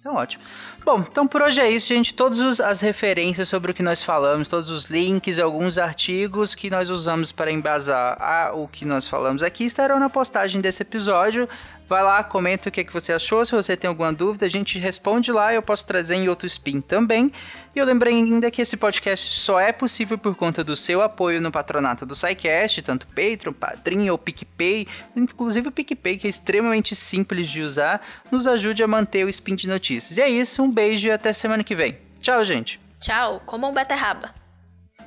Então, 0.06 0.14
ótimo. 0.14 0.44
Bom, 0.84 1.00
então 1.00 1.26
por 1.26 1.42
hoje 1.42 1.60
é 1.60 1.68
isso, 1.68 1.88
gente. 1.88 2.14
Todas 2.14 2.60
as 2.60 2.80
referências 2.80 3.48
sobre 3.48 3.72
o 3.72 3.74
que 3.74 3.82
nós 3.82 4.04
falamos, 4.04 4.46
todos 4.46 4.70
os 4.70 4.84
links, 4.84 5.40
alguns 5.40 5.78
artigos 5.78 6.54
que 6.54 6.70
nós 6.70 6.90
usamos 6.90 7.32
para 7.32 7.50
embasar 7.50 8.16
a, 8.20 8.52
o 8.54 8.68
que 8.68 8.84
nós 8.84 9.08
falamos 9.08 9.42
aqui 9.42 9.64
estarão 9.64 9.98
na 9.98 10.08
postagem 10.08 10.60
desse 10.60 10.82
episódio. 10.82 11.48
Vai 11.88 12.02
lá, 12.02 12.22
comenta 12.24 12.68
o 12.68 12.72
que, 12.72 12.80
é 12.80 12.84
que 12.84 12.92
você 12.92 13.12
achou. 13.12 13.44
Se 13.44 13.52
você 13.52 13.76
tem 13.76 13.86
alguma 13.86 14.12
dúvida, 14.12 14.44
a 14.44 14.48
gente 14.48 14.78
responde 14.78 15.30
lá. 15.30 15.54
Eu 15.54 15.62
posso 15.62 15.86
trazer 15.86 16.16
em 16.16 16.28
outro 16.28 16.46
spin 16.46 16.80
também. 16.80 17.32
E 17.74 17.78
eu 17.78 17.84
lembrei 17.84 18.14
ainda 18.14 18.50
que 18.50 18.60
esse 18.60 18.76
podcast 18.76 19.38
só 19.38 19.60
é 19.60 19.72
possível 19.72 20.18
por 20.18 20.34
conta 20.34 20.64
do 20.64 20.74
seu 20.74 21.00
apoio 21.00 21.40
no 21.40 21.52
patronato 21.52 22.04
do 22.04 22.16
SciCast, 22.16 22.82
tanto 22.82 23.06
Patreon, 23.06 23.52
Padrim 23.52 24.10
ou 24.10 24.18
PicPay. 24.18 24.88
Inclusive 25.14 25.68
o 25.68 25.72
PicPay, 25.72 26.16
que 26.18 26.26
é 26.26 26.30
extremamente 26.30 26.96
simples 26.96 27.48
de 27.48 27.62
usar, 27.62 28.04
nos 28.32 28.48
ajude 28.48 28.82
a 28.82 28.88
manter 28.88 29.24
o 29.24 29.28
spin 29.28 29.54
de 29.54 29.68
notícias. 29.68 30.18
E 30.18 30.22
é 30.22 30.28
isso, 30.28 30.62
um 30.62 30.70
beijo 30.70 31.06
e 31.06 31.12
até 31.12 31.32
semana 31.32 31.62
que 31.62 31.76
vem. 31.76 31.98
Tchau, 32.20 32.44
gente. 32.44 32.80
Tchau, 32.98 33.40
comam 33.46 33.72
beterraba. 33.72 34.34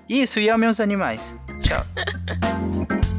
Isso, 0.07 0.39
e 0.39 0.49
amem 0.49 0.69
os 0.69 0.79
animais. 0.79 1.35
Tchau. 1.59 1.83